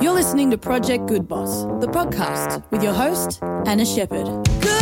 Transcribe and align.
You're 0.00 0.14
listening 0.14 0.50
to 0.50 0.56
Project 0.56 1.08
Good 1.08 1.28
Boss, 1.28 1.64
the 1.84 1.86
podcast 1.86 2.62
with 2.70 2.82
your 2.82 2.94
host, 2.94 3.42
Anna 3.66 3.84
Shepherd. 3.84 4.24
Good 4.62 4.79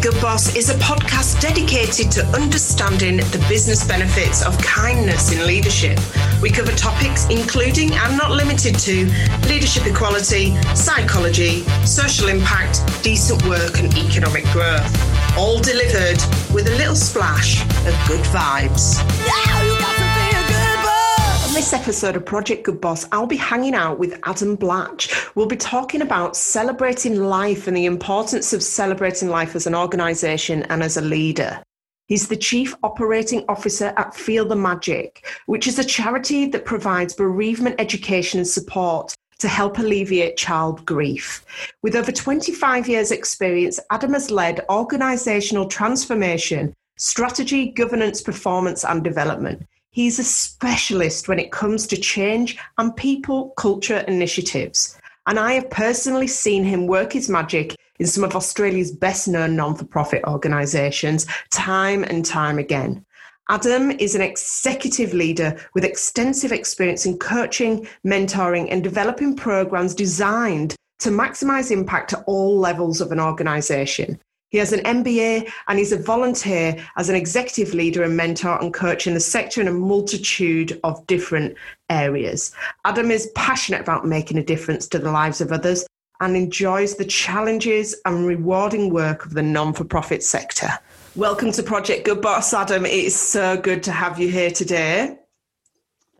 boss. 0.00 0.12
Good 0.12 0.20
Boss 0.20 0.56
is 0.56 0.70
a 0.70 0.74
podcast 0.74 1.40
dedicated 1.40 2.10
to 2.12 2.24
understanding 2.28 3.18
the 3.18 3.44
business 3.48 3.86
benefits 3.86 4.44
of 4.44 4.56
kindness 4.58 5.32
in 5.32 5.46
leadership. 5.46 5.98
We 6.40 6.50
cover 6.50 6.72
topics 6.72 7.28
including 7.28 7.92
and 7.92 8.16
not 8.16 8.30
limited 8.30 8.78
to 8.80 9.06
leadership 9.48 9.86
equality, 9.86 10.56
psychology, 10.74 11.64
social 11.84 12.28
impact, 12.28 12.82
decent 13.02 13.44
work, 13.46 13.78
and 13.78 13.92
economic 13.96 14.44
growth. 14.52 15.36
All 15.36 15.60
delivered 15.60 16.20
with 16.52 16.66
a 16.68 16.76
little 16.76 16.96
splash 16.96 17.62
of 17.62 17.94
good 18.08 18.24
vibes. 18.26 18.96
Now 19.26 19.62
you 19.62 19.78
got 19.78 19.94
to 19.96 20.06
be 20.16 20.28
a 20.36 20.42
good 20.48 20.84
boss. 20.84 21.48
On 21.48 21.54
this 21.54 21.72
episode 21.72 22.16
of 22.16 22.24
Project 22.24 22.64
Good 22.64 22.80
Boss, 22.80 23.06
I'll 23.12 23.26
be 23.26 23.36
hanging 23.36 23.74
out 23.74 23.98
with 23.98 24.18
Adam 24.24 24.56
Blatch. 24.56 25.19
We'll 25.34 25.46
be 25.46 25.56
talking 25.56 26.02
about 26.02 26.36
celebrating 26.36 27.22
life 27.22 27.68
and 27.68 27.76
the 27.76 27.86
importance 27.86 28.52
of 28.52 28.62
celebrating 28.62 29.28
life 29.28 29.54
as 29.54 29.66
an 29.66 29.74
organisation 29.74 30.64
and 30.64 30.82
as 30.82 30.96
a 30.96 31.02
leader. 31.02 31.62
He's 32.06 32.26
the 32.26 32.36
Chief 32.36 32.74
Operating 32.82 33.44
Officer 33.48 33.94
at 33.96 34.14
Feel 34.14 34.44
the 34.44 34.56
Magic, 34.56 35.24
which 35.46 35.68
is 35.68 35.78
a 35.78 35.84
charity 35.84 36.46
that 36.46 36.64
provides 36.64 37.14
bereavement 37.14 37.76
education 37.78 38.40
and 38.40 38.48
support 38.48 39.14
to 39.38 39.46
help 39.46 39.78
alleviate 39.78 40.36
child 40.36 40.84
grief. 40.84 41.44
With 41.82 41.94
over 41.94 42.10
25 42.10 42.88
years' 42.88 43.12
experience, 43.12 43.78
Adam 43.92 44.12
has 44.14 44.32
led 44.32 44.66
organisational 44.68 45.70
transformation, 45.70 46.74
strategy, 46.96 47.70
governance, 47.70 48.20
performance, 48.20 48.84
and 48.84 49.04
development. 49.04 49.64
He's 49.92 50.18
a 50.18 50.24
specialist 50.24 51.28
when 51.28 51.38
it 51.38 51.52
comes 51.52 51.86
to 51.86 51.96
change 51.96 52.58
and 52.78 52.94
people 52.96 53.50
culture 53.50 54.04
initiatives. 54.08 54.96
And 55.30 55.38
I 55.38 55.52
have 55.52 55.70
personally 55.70 56.26
seen 56.26 56.64
him 56.64 56.88
work 56.88 57.12
his 57.12 57.28
magic 57.28 57.76
in 58.00 58.06
some 58.08 58.24
of 58.24 58.34
Australia's 58.34 58.90
best 58.90 59.28
known 59.28 59.54
non 59.54 59.76
for 59.76 59.84
profit 59.84 60.24
organisations 60.24 61.24
time 61.52 62.02
and 62.02 62.24
time 62.24 62.58
again. 62.58 63.06
Adam 63.48 63.92
is 63.92 64.16
an 64.16 64.22
executive 64.22 65.14
leader 65.14 65.56
with 65.72 65.84
extensive 65.84 66.50
experience 66.50 67.06
in 67.06 67.16
coaching, 67.16 67.86
mentoring, 68.04 68.66
and 68.72 68.82
developing 68.82 69.36
programs 69.36 69.94
designed 69.94 70.74
to 70.98 71.10
maximise 71.10 71.70
impact 71.70 72.12
at 72.12 72.24
all 72.26 72.58
levels 72.58 73.00
of 73.00 73.12
an 73.12 73.20
organisation. 73.20 74.18
He 74.50 74.58
has 74.58 74.72
an 74.72 74.80
MBA 74.80 75.48
and 75.68 75.78
he's 75.78 75.92
a 75.92 75.96
volunteer 75.96 76.76
as 76.96 77.08
an 77.08 77.14
executive 77.14 77.72
leader 77.72 78.02
and 78.02 78.16
mentor 78.16 78.60
and 78.60 78.74
coach 78.74 79.06
in 79.06 79.14
the 79.14 79.20
sector 79.20 79.60
in 79.60 79.68
a 79.68 79.72
multitude 79.72 80.78
of 80.82 81.06
different 81.06 81.56
areas. 81.88 82.52
Adam 82.84 83.12
is 83.12 83.30
passionate 83.36 83.80
about 83.80 84.06
making 84.06 84.38
a 84.38 84.44
difference 84.44 84.88
to 84.88 84.98
the 84.98 85.12
lives 85.12 85.40
of 85.40 85.52
others 85.52 85.86
and 86.18 86.36
enjoys 86.36 86.96
the 86.96 87.04
challenges 87.04 87.94
and 88.04 88.26
rewarding 88.26 88.92
work 88.92 89.24
of 89.24 89.34
the 89.34 89.42
non 89.42 89.72
for 89.72 89.84
profit 89.84 90.20
sector. 90.20 90.68
Welcome 91.14 91.52
to 91.52 91.62
Project 91.62 92.04
Good 92.04 92.20
Boss, 92.20 92.52
Adam. 92.52 92.84
It 92.84 92.92
is 92.92 93.14
so 93.14 93.56
good 93.56 93.84
to 93.84 93.92
have 93.92 94.18
you 94.18 94.28
here 94.28 94.50
today. 94.50 95.16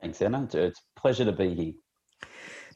Thanks, 0.01 0.23
Anna. 0.23 0.45
It's 0.45 0.55
a 0.55 0.73
pleasure 1.01 1.25
to 1.25 1.33
be 1.33 1.55
here. 1.55 1.73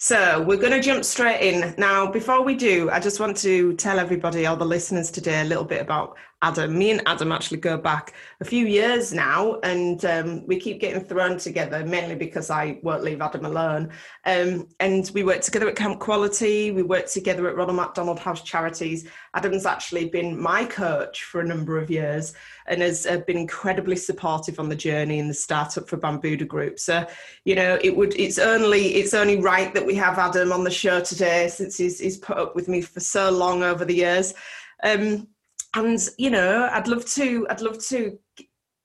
So 0.04 0.42
we're 0.42 0.58
going 0.58 0.72
to 0.72 0.82
jump 0.82 1.02
straight 1.02 1.40
in. 1.40 1.74
Now, 1.78 2.06
before 2.06 2.42
we 2.42 2.54
do, 2.54 2.90
I 2.90 3.00
just 3.00 3.20
want 3.20 3.38
to 3.38 3.72
tell 3.76 3.98
everybody, 3.98 4.44
all 4.44 4.54
the 4.54 4.66
listeners 4.66 5.10
today, 5.10 5.40
a 5.40 5.44
little 5.44 5.64
bit 5.64 5.80
about 5.80 6.18
Adam. 6.44 6.78
Me 6.78 6.90
and 6.90 7.00
Adam 7.06 7.32
actually 7.32 7.56
go 7.56 7.78
back 7.78 8.12
a 8.42 8.44
few 8.44 8.66
years 8.66 9.14
now, 9.14 9.58
and 9.60 10.04
um, 10.04 10.46
we 10.46 10.60
keep 10.60 10.78
getting 10.78 11.02
thrown 11.02 11.38
together, 11.38 11.84
mainly 11.86 12.14
because 12.14 12.50
I 12.50 12.78
won't 12.82 13.02
leave 13.02 13.22
Adam 13.22 13.46
alone. 13.46 13.90
Um, 14.26 14.68
and 14.78 15.10
we 15.14 15.24
work 15.24 15.40
together 15.40 15.68
at 15.68 15.74
Camp 15.74 16.00
Quality, 16.00 16.70
we 16.70 16.82
work 16.82 17.06
together 17.06 17.48
at 17.48 17.56
Ronald 17.56 17.78
McDonald 17.78 18.18
House 18.18 18.42
Charities. 18.42 19.08
Adam's 19.32 19.64
actually 19.64 20.10
been 20.10 20.38
my 20.38 20.66
coach 20.66 21.24
for 21.24 21.40
a 21.40 21.46
number 21.46 21.78
of 21.78 21.90
years 21.90 22.34
and 22.66 22.82
has 22.82 23.06
uh, 23.06 23.18
been 23.26 23.38
incredibly 23.38 23.96
supportive 23.96 24.60
on 24.60 24.68
the 24.68 24.76
journey 24.76 25.18
and 25.18 25.30
the 25.30 25.34
startup 25.34 25.88
for 25.88 25.96
Bambuda 25.96 26.46
Group. 26.46 26.78
So, 26.78 27.06
you 27.46 27.54
know, 27.54 27.78
it 27.82 27.96
would 27.96 28.14
it's 28.20 28.38
only 28.38 28.96
it's 28.96 29.14
only 29.14 29.40
right 29.40 29.72
that 29.72 29.86
we 29.86 29.94
have 29.94 30.18
Adam 30.18 30.52
on 30.52 30.62
the 30.62 30.70
show 30.70 31.00
today 31.00 31.48
since 31.48 31.78
he's, 31.78 31.98
he's 31.98 32.18
put 32.18 32.36
up 32.36 32.54
with 32.54 32.68
me 32.68 32.82
for 32.82 33.00
so 33.00 33.30
long 33.30 33.62
over 33.62 33.86
the 33.86 33.94
years. 33.94 34.34
Um, 34.82 35.28
and 35.74 36.08
you 36.18 36.30
know 36.30 36.68
i'd 36.72 36.88
love 36.88 37.04
to 37.04 37.46
i'd 37.50 37.60
love 37.60 37.78
to 37.78 38.18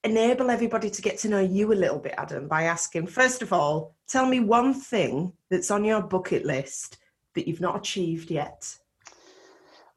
enable 0.04 0.50
everybody 0.50 0.90
to 0.90 1.02
get 1.02 1.18
to 1.18 1.28
know 1.28 1.40
you 1.40 1.72
a 1.72 1.76
little 1.76 2.00
bit 2.00 2.14
adam 2.18 2.48
by 2.48 2.64
asking 2.64 3.06
first 3.06 3.42
of 3.42 3.52
all 3.54 3.96
tell 4.08 4.26
me 4.26 4.40
one 4.40 4.74
thing 4.74 5.32
that's 5.50 5.72
on 5.72 5.84
your 5.84 6.02
bucket 6.02 6.46
list 6.46 6.98
that 7.36 7.48
you've 7.48 7.62
not 7.62 7.78
achieved 7.78 8.32
yet. 8.32 8.76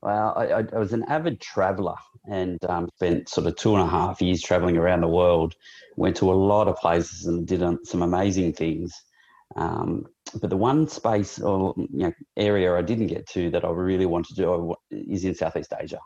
Well 0.02 0.34
i, 0.36 0.64
I 0.75 0.78
was 0.78 0.92
an 0.92 1.04
avid 1.08 1.41
traveler 1.41 1.94
and 2.28 2.58
um, 2.69 2.88
spent 2.97 3.28
sort 3.28 3.47
of 3.47 3.56
two 3.56 3.75
and 3.75 3.82
a 3.82 3.91
half 3.91 4.20
years 4.20 4.42
traveling 4.42 4.76
around 4.76 5.00
the 5.00 5.08
world. 5.08 5.54
Went 5.97 6.16
to 6.19 6.31
a 6.31 6.34
lot 6.34 6.69
of 6.69 6.76
places 6.76 7.26
and 7.26 7.47
did 7.47 7.62
um, 7.62 7.81
some 7.84 8.02
amazing 8.02 8.52
things. 8.52 8.92
Um, 9.56 10.06
but 10.41 10.48
the 10.48 10.56
one 10.56 10.88
space 10.88 11.41
or 11.41 11.75
you 11.76 11.88
know, 12.06 12.12
area 12.36 12.75
I 12.75 12.82
didn't 12.82 13.08
get 13.08 13.26
to 13.31 13.50
that 13.50 13.64
I 13.64 13.70
really 13.70 14.06
want 14.06 14.26
to 14.26 14.34
do 14.34 14.75
is 14.91 15.25
in 15.25 15.34
Southeast 15.34 15.72
Asia 15.78 15.98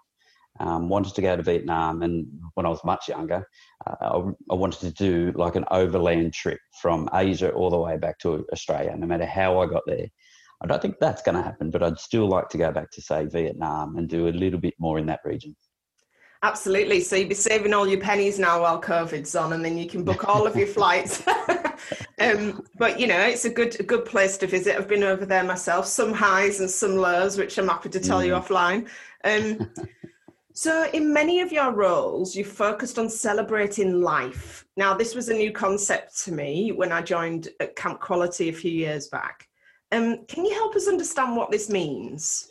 um, 0.60 0.88
wanted 0.88 1.14
to 1.14 1.22
go 1.22 1.36
to 1.36 1.42
Vietnam, 1.42 2.02
and 2.02 2.26
when 2.54 2.66
I 2.66 2.68
was 2.68 2.84
much 2.84 3.08
younger, 3.08 3.46
uh, 3.86 3.94
I, 4.00 4.52
I, 4.52 4.54
wanted 4.54 4.80
to 4.80 4.90
do 4.92 5.32
like 5.36 5.56
an 5.56 5.64
overland 5.70 6.32
trip 6.32 6.58
from 6.80 7.08
Asia 7.12 7.52
all 7.52 7.70
the 7.70 7.78
way 7.78 7.96
back 7.96 8.18
to 8.20 8.46
Australia, 8.52 8.94
no 8.96 9.06
matter 9.06 9.26
how 9.26 9.60
I 9.60 9.66
got 9.66 9.82
there. 9.86 10.06
I 10.62 10.66
don't 10.66 10.80
think 10.80 10.96
that's 10.98 11.22
going 11.22 11.36
to 11.36 11.42
happen, 11.42 11.70
but 11.70 11.82
I'd 11.82 11.98
still 11.98 12.26
like 12.26 12.48
to 12.50 12.58
go 12.58 12.72
back 12.72 12.90
to 12.92 13.02
say 13.02 13.26
Vietnam 13.26 13.96
and 13.96 14.08
do 14.08 14.28
a 14.28 14.30
little 14.30 14.58
bit 14.58 14.74
more 14.78 14.98
in 14.98 15.06
that 15.06 15.20
region. 15.24 15.54
Absolutely. 16.42 17.00
So 17.00 17.16
you'd 17.16 17.28
be 17.28 17.34
saving 17.34 17.74
all 17.74 17.88
your 17.88 18.00
pennies 18.00 18.38
now 18.38 18.62
while 18.62 18.80
COVID's 18.80 19.34
on, 19.34 19.52
and 19.52 19.64
then 19.64 19.76
you 19.76 19.88
can 19.88 20.04
book 20.04 20.28
all 20.28 20.46
of 20.46 20.56
your 20.56 20.66
flights. 20.78 21.22
um, 22.20 22.62
but 22.78 23.00
you 23.00 23.06
know, 23.06 23.20
it's 23.20 23.44
a 23.44 23.50
good 23.50 23.78
a 23.80 23.82
good 23.82 24.04
place 24.04 24.36
to 24.38 24.46
visit. 24.46 24.76
I've 24.76 24.88
been 24.88 25.02
over 25.02 25.26
there 25.26 25.44
myself. 25.44 25.86
Some 25.86 26.12
highs 26.12 26.60
and 26.60 26.70
some 26.70 26.96
lows, 26.96 27.36
which 27.36 27.58
I'm 27.58 27.68
happy 27.68 27.88
to 27.90 28.00
tell 28.00 28.20
mm. 28.20 28.26
you 28.26 28.32
offline. 28.34 28.86
Um, 29.24 29.70
So, 30.56 30.88
in 30.94 31.12
many 31.12 31.40
of 31.40 31.52
your 31.52 31.70
roles, 31.70 32.34
you 32.34 32.42
focused 32.42 32.98
on 32.98 33.10
celebrating 33.10 34.00
life. 34.00 34.64
Now, 34.78 34.94
this 34.94 35.14
was 35.14 35.28
a 35.28 35.34
new 35.34 35.52
concept 35.52 36.18
to 36.24 36.32
me 36.32 36.72
when 36.72 36.92
I 36.92 37.02
joined 37.02 37.50
at 37.60 37.76
Camp 37.76 38.00
Quality 38.00 38.48
a 38.48 38.54
few 38.54 38.70
years 38.70 39.08
back. 39.08 39.46
Um, 39.92 40.24
can 40.28 40.46
you 40.46 40.54
help 40.54 40.74
us 40.74 40.88
understand 40.88 41.36
what 41.36 41.50
this 41.50 41.68
means? 41.68 42.48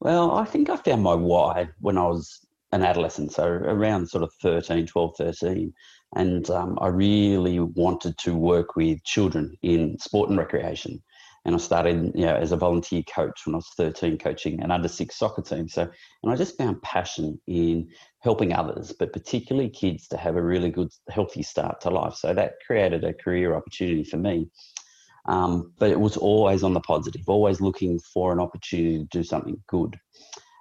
Well, 0.00 0.32
I 0.32 0.44
think 0.44 0.68
I 0.68 0.76
found 0.76 1.02
my 1.02 1.14
why 1.14 1.70
when 1.80 1.96
I 1.96 2.02
was 2.02 2.46
an 2.72 2.82
adolescent, 2.82 3.32
so 3.32 3.46
around 3.46 4.10
sort 4.10 4.22
of 4.22 4.34
13, 4.42 4.86
12, 4.86 5.14
13. 5.16 5.72
And 6.14 6.50
um, 6.50 6.78
I 6.82 6.88
really 6.88 7.58
wanted 7.58 8.18
to 8.18 8.34
work 8.34 8.76
with 8.76 9.02
children 9.04 9.56
in 9.62 9.98
sport 9.98 10.28
and 10.28 10.38
recreation 10.38 11.02
and 11.46 11.54
I 11.54 11.58
started, 11.58 12.10
you 12.16 12.26
know, 12.26 12.34
as 12.34 12.50
a 12.50 12.56
volunteer 12.56 13.04
coach 13.04 13.46
when 13.46 13.54
I 13.54 13.58
was 13.58 13.70
13, 13.76 14.18
coaching 14.18 14.60
an 14.62 14.72
under 14.72 14.88
six 14.88 15.16
soccer 15.16 15.42
team. 15.42 15.68
So, 15.68 15.82
and 15.82 16.32
I 16.32 16.34
just 16.34 16.58
found 16.58 16.82
passion 16.82 17.40
in 17.46 17.88
helping 18.18 18.52
others, 18.52 18.92
but 18.92 19.12
particularly 19.12 19.70
kids 19.70 20.08
to 20.08 20.16
have 20.16 20.34
a 20.34 20.42
really 20.42 20.70
good, 20.70 20.90
healthy 21.08 21.44
start 21.44 21.80
to 21.82 21.90
life. 21.90 22.14
So 22.14 22.34
that 22.34 22.54
created 22.66 23.04
a 23.04 23.14
career 23.14 23.54
opportunity 23.54 24.02
for 24.02 24.16
me. 24.16 24.50
Um, 25.28 25.72
but 25.78 25.90
it 25.90 26.00
was 26.00 26.16
always 26.16 26.64
on 26.64 26.74
the 26.74 26.80
positive, 26.80 27.22
always 27.28 27.60
looking 27.60 28.00
for 28.00 28.32
an 28.32 28.40
opportunity 28.40 28.98
to 28.98 29.04
do 29.04 29.22
something 29.22 29.62
good. 29.68 29.96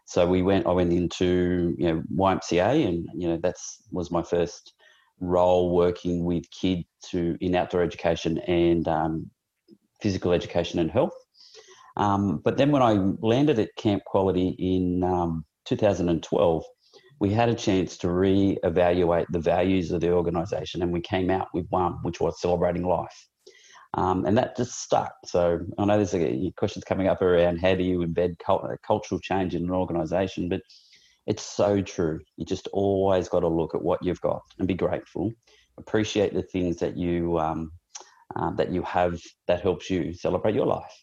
So 0.06 0.28
we 0.28 0.44
went. 0.44 0.68
I 0.68 0.72
went 0.72 0.94
into 0.94 1.74
you 1.80 1.88
know 1.88 2.04
YMCA, 2.16 2.88
and 2.88 3.08
you 3.16 3.28
know 3.28 3.38
that's 3.42 3.82
was 3.92 4.12
my 4.12 4.22
first 4.22 4.74
role 5.20 5.72
working 5.72 6.24
with 6.26 6.50
kids 6.52 6.84
to 7.10 7.38
in 7.42 7.56
outdoor 7.56 7.82
education 7.82 8.38
and 8.40 8.88
um, 8.88 9.32
physical 10.02 10.32
education 10.32 10.80
and 10.80 10.92
health. 10.92 11.14
Um, 11.98 12.42
but 12.44 12.58
then 12.58 12.72
when 12.72 12.82
I 12.82 12.94
landed 13.22 13.60
at 13.60 13.76
Camp 13.78 14.04
Quality 14.06 14.56
in 14.60 15.04
um, 15.04 15.46
2012, 15.66 16.64
we 17.20 17.30
had 17.32 17.50
a 17.50 17.56
chance 17.56 17.98
to 17.98 18.12
re-evaluate 18.12 19.28
the 19.32 19.40
values 19.40 19.92
of 19.92 20.02
the 20.02 20.12
organisation, 20.12 20.82
and 20.82 20.92
we 20.92 21.02
came 21.02 21.30
out 21.30 21.48
with 21.54 21.66
one, 21.70 21.94
which 22.04 22.20
was 22.20 22.42
celebrating 22.42 22.86
life. 22.86 23.28
Um, 23.94 24.26
and 24.26 24.38
that 24.38 24.58
just 24.58 24.82
stuck. 24.82 25.14
So 25.26 25.60
I 25.78 25.86
know 25.86 25.96
there's 25.96 26.14
a, 26.14 26.52
questions 26.58 26.84
coming 26.84 27.08
up 27.08 27.22
around 27.22 27.60
how 27.60 27.76
do 27.76 27.84
you 27.84 28.00
embed 28.00 28.38
cult- 28.40 28.70
cultural 28.86 29.22
change 29.22 29.56
in 29.56 29.64
an 29.64 29.72
organisation, 29.72 30.50
but 30.50 30.62
it's 31.28 31.44
so 31.44 31.82
true. 31.82 32.20
You 32.36 32.46
just 32.46 32.68
always 32.74 33.30
got 33.30 33.40
to 33.40 33.48
look 33.48 33.74
at 33.74 33.82
what 33.82 34.04
you've 34.04 34.20
got 34.20 34.42
and 34.60 34.68
be 34.68 34.74
grateful, 34.74 35.32
appreciate 35.78 36.34
the 36.34 36.44
things 36.44 36.78
that 36.78 36.98
you 36.98 37.40
um, 37.40 37.72
uh, 38.36 38.52
that 38.52 38.72
you 38.72 38.82
have 38.84 39.22
that 39.48 39.62
helps 39.62 39.90
you 39.90 40.14
celebrate 40.14 40.56
your 40.56 40.66
life. 40.66 40.96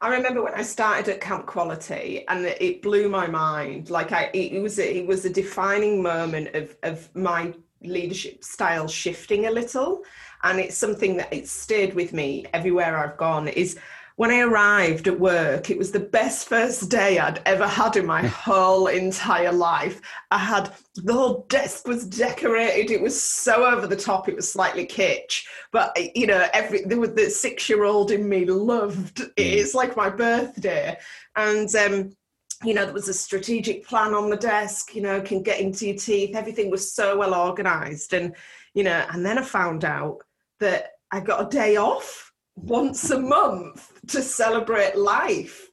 I 0.00 0.08
remember 0.08 0.42
when 0.42 0.54
I 0.54 0.62
started 0.62 1.08
at 1.08 1.20
Camp 1.20 1.46
Quality, 1.46 2.26
and 2.28 2.44
it 2.44 2.82
blew 2.82 3.08
my 3.08 3.26
mind. 3.26 3.90
Like 3.90 4.12
I, 4.12 4.30
it 4.34 4.60
was 4.60 4.78
a, 4.78 4.98
it 4.98 5.06
was 5.06 5.24
a 5.24 5.30
defining 5.30 6.02
moment 6.02 6.54
of 6.54 6.76
of 6.82 7.14
my 7.14 7.54
leadership 7.82 8.44
style 8.44 8.88
shifting 8.88 9.46
a 9.46 9.50
little, 9.50 10.02
and 10.42 10.58
it's 10.58 10.76
something 10.76 11.16
that 11.16 11.32
it's 11.32 11.50
stayed 11.50 11.94
with 11.94 12.12
me 12.12 12.44
everywhere 12.52 12.98
I've 12.98 13.16
gone. 13.16 13.48
Is 13.48 13.78
when 14.16 14.30
I 14.30 14.40
arrived 14.40 15.08
at 15.08 15.18
work, 15.18 15.70
it 15.70 15.78
was 15.78 15.90
the 15.90 15.98
best 15.98 16.48
first 16.48 16.88
day 16.88 17.18
I'd 17.18 17.42
ever 17.46 17.66
had 17.66 17.96
in 17.96 18.06
my 18.06 18.22
whole 18.26 18.86
entire 18.86 19.52
life. 19.52 20.00
I 20.30 20.38
had 20.38 20.72
the 20.94 21.12
whole 21.12 21.46
desk 21.48 21.88
was 21.88 22.06
decorated. 22.06 22.92
It 22.92 23.02
was 23.02 23.20
so 23.20 23.66
over 23.66 23.86
the 23.88 23.96
top. 23.96 24.28
It 24.28 24.36
was 24.36 24.50
slightly 24.50 24.86
kitsch, 24.86 25.44
but 25.72 25.96
you 26.16 26.28
know, 26.28 26.46
every 26.52 26.82
there 26.84 27.00
was 27.00 27.14
the 27.14 27.28
six 27.28 27.68
year 27.68 27.84
old 27.84 28.12
in 28.12 28.28
me 28.28 28.44
loved 28.44 29.20
it. 29.20 29.34
Mm. 29.34 29.34
It's 29.36 29.74
like 29.74 29.96
my 29.96 30.10
birthday, 30.10 30.96
and 31.34 31.74
um, 31.74 32.16
you 32.62 32.74
know, 32.74 32.84
there 32.84 32.94
was 32.94 33.08
a 33.08 33.14
strategic 33.14 33.84
plan 33.84 34.14
on 34.14 34.30
the 34.30 34.36
desk. 34.36 34.94
You 34.94 35.02
know, 35.02 35.20
can 35.20 35.42
get 35.42 35.60
into 35.60 35.88
your 35.88 35.96
teeth. 35.96 36.36
Everything 36.36 36.70
was 36.70 36.92
so 36.92 37.18
well 37.18 37.34
organized, 37.34 38.14
and 38.14 38.36
you 38.74 38.84
know, 38.84 39.04
and 39.10 39.26
then 39.26 39.38
I 39.38 39.42
found 39.42 39.84
out 39.84 40.20
that 40.60 40.92
I 41.10 41.18
got 41.18 41.46
a 41.46 41.50
day 41.50 41.76
off 41.76 42.23
once 42.56 43.10
a 43.10 43.18
month 43.18 43.92
to 44.08 44.22
celebrate 44.22 44.96
life. 44.96 45.70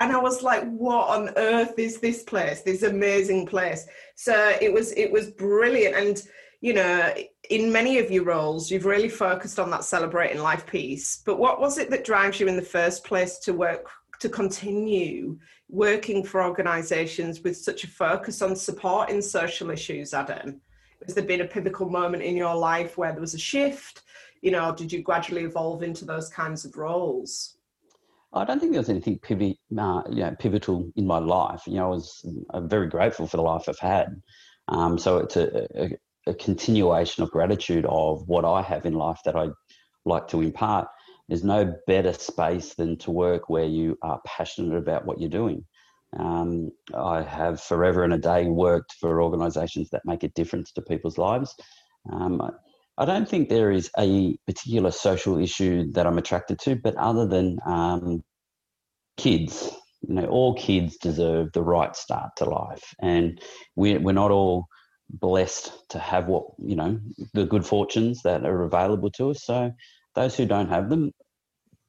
And 0.00 0.12
I 0.12 0.18
was 0.18 0.42
like, 0.42 0.64
what 0.70 1.08
on 1.08 1.30
earth 1.36 1.78
is 1.78 2.00
this 2.00 2.22
place? 2.22 2.62
This 2.62 2.82
amazing 2.82 3.46
place. 3.46 3.86
So 4.14 4.56
it 4.60 4.72
was 4.72 4.92
it 4.92 5.12
was 5.12 5.30
brilliant. 5.30 5.94
And 5.94 6.22
you 6.62 6.74
know, 6.74 7.14
in 7.48 7.72
many 7.72 7.98
of 7.98 8.10
your 8.10 8.24
roles, 8.24 8.70
you've 8.70 8.86
really 8.86 9.08
focused 9.08 9.58
on 9.58 9.70
that 9.70 9.84
celebrating 9.84 10.40
life 10.40 10.66
piece. 10.66 11.22
But 11.24 11.38
what 11.38 11.60
was 11.60 11.78
it 11.78 11.90
that 11.90 12.04
drives 12.04 12.38
you 12.38 12.48
in 12.48 12.56
the 12.56 12.62
first 12.62 13.04
place 13.04 13.38
to 13.40 13.52
work 13.52 13.88
to 14.20 14.28
continue 14.28 15.38
working 15.68 16.22
for 16.22 16.44
organizations 16.44 17.42
with 17.42 17.56
such 17.56 17.84
a 17.84 17.88
focus 17.88 18.42
on 18.42 18.56
supporting 18.56 19.22
social 19.22 19.70
issues, 19.70 20.12
Adam? 20.14 20.60
Has 21.06 21.14
there 21.14 21.24
been 21.24 21.40
a 21.40 21.46
pivotal 21.46 21.88
moment 21.88 22.22
in 22.22 22.36
your 22.36 22.54
life 22.54 22.98
where 22.98 23.12
there 23.12 23.20
was 23.20 23.34
a 23.34 23.38
shift? 23.38 24.02
you 24.42 24.50
know, 24.50 24.74
did 24.74 24.92
you 24.92 25.02
gradually 25.02 25.44
evolve 25.44 25.82
into 25.82 26.04
those 26.04 26.28
kinds 26.28 26.64
of 26.64 26.76
roles? 26.76 27.56
I 28.32 28.44
don't 28.44 28.60
think 28.60 28.72
there 28.72 28.80
was 28.80 28.88
anything 28.88 29.18
pivot, 29.18 29.56
uh, 29.76 30.02
you 30.08 30.22
know, 30.22 30.36
pivotal 30.38 30.90
in 30.96 31.06
my 31.06 31.18
life. 31.18 31.62
You 31.66 31.74
know, 31.74 31.86
I 31.86 31.88
was 31.88 32.24
I'm 32.50 32.68
very 32.68 32.86
grateful 32.86 33.26
for 33.26 33.36
the 33.36 33.42
life 33.42 33.68
I've 33.68 33.78
had. 33.78 34.22
Um, 34.68 34.98
so 34.98 35.18
it's 35.18 35.36
a, 35.36 35.66
a, 35.82 35.90
a, 36.28 36.34
continuation 36.34 37.24
of 37.24 37.30
gratitude 37.32 37.84
of 37.86 38.28
what 38.28 38.44
I 38.44 38.62
have 38.62 38.86
in 38.86 38.94
life 38.94 39.18
that 39.24 39.34
I 39.34 39.48
like 40.04 40.28
to 40.28 40.42
impart. 40.42 40.86
There's 41.28 41.42
no 41.42 41.74
better 41.88 42.12
space 42.12 42.74
than 42.74 42.96
to 42.98 43.10
work 43.10 43.50
where 43.50 43.64
you 43.64 43.98
are 44.02 44.20
passionate 44.24 44.76
about 44.76 45.06
what 45.06 45.20
you're 45.20 45.28
doing. 45.28 45.64
Um, 46.18 46.70
I 46.94 47.22
have 47.22 47.60
forever 47.60 48.02
and 48.02 48.12
a 48.12 48.18
day 48.18 48.46
worked 48.46 48.94
for 49.00 49.22
organisations 49.22 49.90
that 49.90 50.02
make 50.04 50.22
a 50.24 50.28
difference 50.28 50.72
to 50.72 50.82
people's 50.82 51.18
lives. 51.18 51.54
Um, 52.12 52.42
I 52.98 53.04
don't 53.04 53.28
think 53.28 53.48
there 53.48 53.70
is 53.70 53.90
a 53.98 54.36
particular 54.46 54.90
social 54.90 55.38
issue 55.38 55.90
that 55.92 56.06
I'm 56.06 56.18
attracted 56.18 56.58
to, 56.60 56.76
but 56.76 56.96
other 56.96 57.26
than 57.26 57.58
um, 57.64 58.22
kids, 59.16 59.70
you 60.02 60.14
know, 60.14 60.26
all 60.26 60.54
kids 60.54 60.96
deserve 60.96 61.52
the 61.52 61.62
right 61.62 61.94
start 61.94 62.30
to 62.36 62.44
life, 62.44 62.94
and 63.00 63.40
we're 63.76 64.00
we're 64.00 64.12
not 64.12 64.30
all 64.30 64.66
blessed 65.08 65.72
to 65.90 65.98
have 65.98 66.26
what 66.26 66.44
you 66.58 66.76
know 66.76 66.98
the 67.34 67.44
good 67.44 67.66
fortunes 67.66 68.22
that 68.22 68.44
are 68.44 68.62
available 68.62 69.10
to 69.12 69.30
us. 69.30 69.44
So 69.44 69.72
those 70.14 70.36
who 70.36 70.46
don't 70.46 70.70
have 70.70 70.88
them, 70.90 71.12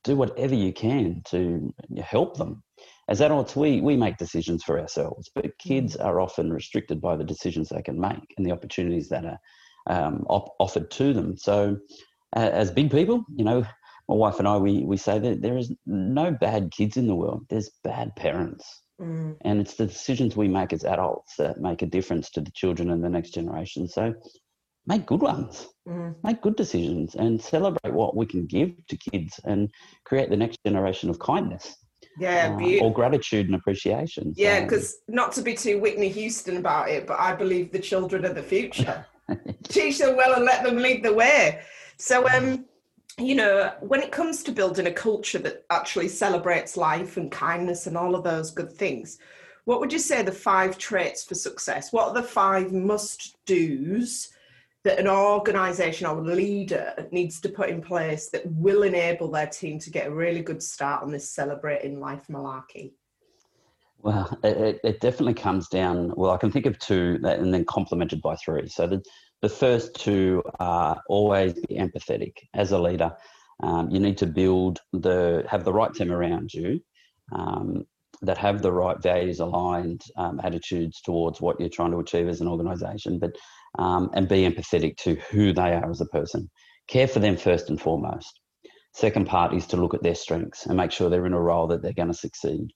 do 0.03 0.15
whatever 0.15 0.55
you 0.55 0.73
can 0.73 1.21
to 1.29 1.73
help 2.03 2.37
them. 2.37 2.63
As 3.11 3.19
adults, 3.19 3.57
we 3.57 3.81
we 3.81 3.97
make 3.97 4.15
decisions 4.15 4.63
for 4.63 4.79
ourselves, 4.79 5.29
but 5.35 5.57
kids 5.57 5.97
mm. 5.97 6.05
are 6.05 6.21
often 6.21 6.53
restricted 6.53 7.01
by 7.01 7.17
the 7.17 7.25
decisions 7.25 7.67
they 7.67 7.81
can 7.81 7.99
make 7.99 8.33
and 8.37 8.45
the 8.45 8.53
opportunities 8.53 9.09
that 9.09 9.25
are 9.25 9.39
um, 9.87 10.25
op- 10.29 10.55
offered 10.59 10.89
to 10.91 11.11
them. 11.11 11.35
So, 11.35 11.77
uh, 12.37 12.49
as 12.53 12.71
big 12.71 12.89
people, 12.89 13.25
you 13.35 13.43
know, 13.43 13.65
my 14.07 14.15
wife 14.15 14.39
and 14.39 14.47
I, 14.47 14.55
we, 14.55 14.85
we 14.85 14.95
say 14.95 15.19
that 15.19 15.41
there 15.41 15.57
is 15.57 15.73
no 15.85 16.31
bad 16.31 16.71
kids 16.71 16.95
in 16.95 17.07
the 17.07 17.15
world. 17.15 17.45
There's 17.49 17.69
bad 17.83 18.15
parents. 18.15 18.65
Mm. 19.01 19.35
And 19.41 19.59
it's 19.59 19.75
the 19.75 19.87
decisions 19.87 20.37
we 20.37 20.47
make 20.47 20.71
as 20.71 20.85
adults 20.85 21.35
that 21.35 21.59
make 21.59 21.81
a 21.81 21.87
difference 21.87 22.29
to 22.29 22.39
the 22.39 22.51
children 22.51 22.91
and 22.91 23.03
the 23.03 23.09
next 23.09 23.31
generation. 23.31 23.89
So 23.89 24.13
make 24.87 25.05
good 25.05 25.21
ones, 25.21 25.67
mm. 25.85 26.15
make 26.23 26.41
good 26.41 26.55
decisions, 26.55 27.15
and 27.15 27.41
celebrate 27.41 27.93
what 27.93 28.15
we 28.15 28.25
can 28.25 28.45
give 28.45 28.71
to 28.87 28.97
kids 29.11 29.37
and 29.43 29.69
create 30.05 30.29
the 30.29 30.37
next 30.37 30.59
generation 30.65 31.09
of 31.09 31.19
kindness. 31.19 31.75
Yeah, 32.19 32.57
uh, 32.59 32.83
or 32.83 32.93
gratitude 32.93 33.47
and 33.47 33.55
appreciation. 33.55 34.33
Yeah, 34.35 34.63
because 34.63 34.97
not 35.07 35.31
to 35.33 35.41
be 35.41 35.53
too 35.53 35.79
Whitney 35.79 36.09
Houston 36.09 36.57
about 36.57 36.89
it, 36.89 37.07
but 37.07 37.19
I 37.19 37.33
believe 37.33 37.71
the 37.71 37.79
children 37.79 38.25
are 38.25 38.33
the 38.33 38.43
future. 38.43 39.05
teach 39.63 39.99
them 39.99 40.15
well 40.17 40.33
and 40.33 40.45
let 40.45 40.63
them 40.63 40.77
lead 40.77 41.03
the 41.03 41.13
way. 41.13 41.61
So, 41.97 42.27
um, 42.29 42.65
you 43.17 43.35
know, 43.35 43.73
when 43.81 44.01
it 44.01 44.11
comes 44.11 44.43
to 44.43 44.51
building 44.51 44.87
a 44.87 44.93
culture 44.93 45.39
that 45.39 45.65
actually 45.69 46.07
celebrates 46.07 46.77
life 46.77 47.17
and 47.17 47.31
kindness 47.31 47.87
and 47.87 47.97
all 47.97 48.15
of 48.15 48.23
those 48.23 48.51
good 48.51 48.71
things, 48.71 49.19
what 49.65 49.79
would 49.79 49.93
you 49.93 49.99
say 49.99 50.23
the 50.23 50.31
five 50.31 50.77
traits 50.77 51.23
for 51.23 51.35
success? 51.35 51.93
What 51.93 52.09
are 52.09 52.13
the 52.13 52.23
five 52.23 52.71
must 52.71 53.37
do's 53.45 54.29
that 54.83 54.99
an 54.99 55.07
organization 55.07 56.07
or 56.07 56.17
a 56.17 56.21
leader 56.21 57.07
needs 57.11 57.39
to 57.41 57.49
put 57.49 57.69
in 57.69 57.81
place 57.81 58.29
that 58.29 58.45
will 58.45 58.83
enable 58.83 59.29
their 59.29 59.47
team 59.47 59.77
to 59.79 59.91
get 59.91 60.07
a 60.07 60.13
really 60.13 60.41
good 60.41 60.61
start 60.61 61.03
on 61.03 61.11
this 61.11 61.29
celebrating 61.29 61.99
life 61.99 62.23
malarkey? 62.29 62.93
Well, 63.99 64.35
it, 64.43 64.79
it, 64.83 64.99
definitely 64.99 65.35
comes 65.35 65.67
down. 65.67 66.13
Well, 66.15 66.31
I 66.31 66.37
can 66.37 66.51
think 66.51 66.65
of 66.65 66.79
two, 66.79 67.19
and 67.23 67.53
then 67.53 67.65
complemented 67.65 68.19
by 68.21 68.35
three. 68.35 68.67
So 68.67 68.87
the 68.87 69.03
the 69.41 69.49
first 69.49 69.95
two 69.95 70.43
are 70.59 71.01
always 71.07 71.53
be 71.53 71.75
empathetic 71.75 72.33
as 72.53 72.71
a 72.71 72.79
leader. 72.79 73.11
Um, 73.63 73.89
you 73.89 73.99
need 73.99 74.17
to 74.19 74.25
build 74.25 74.79
the 74.93 75.45
have 75.49 75.63
the 75.63 75.73
right 75.73 75.93
team 75.93 76.11
around 76.11 76.53
you 76.53 76.79
um, 77.31 77.85
that 78.21 78.37
have 78.37 78.61
the 78.61 78.71
right 78.71 79.01
values 79.01 79.39
aligned 79.39 80.03
um, 80.15 80.39
attitudes 80.43 81.01
towards 81.01 81.41
what 81.41 81.59
you're 81.59 81.69
trying 81.69 81.91
to 81.91 81.99
achieve 81.99 82.27
as 82.27 82.41
an 82.41 82.47
organisation, 82.47 83.17
but 83.19 83.35
um, 83.79 84.09
and 84.13 84.27
be 84.27 84.49
empathetic 84.49 84.97
to 84.97 85.15
who 85.31 85.53
they 85.53 85.73
are 85.73 85.89
as 85.89 86.01
a 86.01 86.05
person. 86.07 86.49
Care 86.87 87.07
for 87.07 87.19
them 87.19 87.37
first 87.37 87.69
and 87.69 87.79
foremost. 87.79 88.39
Second 88.93 89.27
part 89.27 89.53
is 89.53 89.65
to 89.67 89.77
look 89.77 89.93
at 89.93 90.03
their 90.03 90.15
strengths 90.15 90.65
and 90.65 90.75
make 90.75 90.91
sure 90.91 91.09
they're 91.09 91.25
in 91.25 91.33
a 91.33 91.41
role 91.41 91.67
that 91.67 91.81
they're 91.81 91.93
going 91.93 92.11
to 92.11 92.13
succeed 92.13 92.67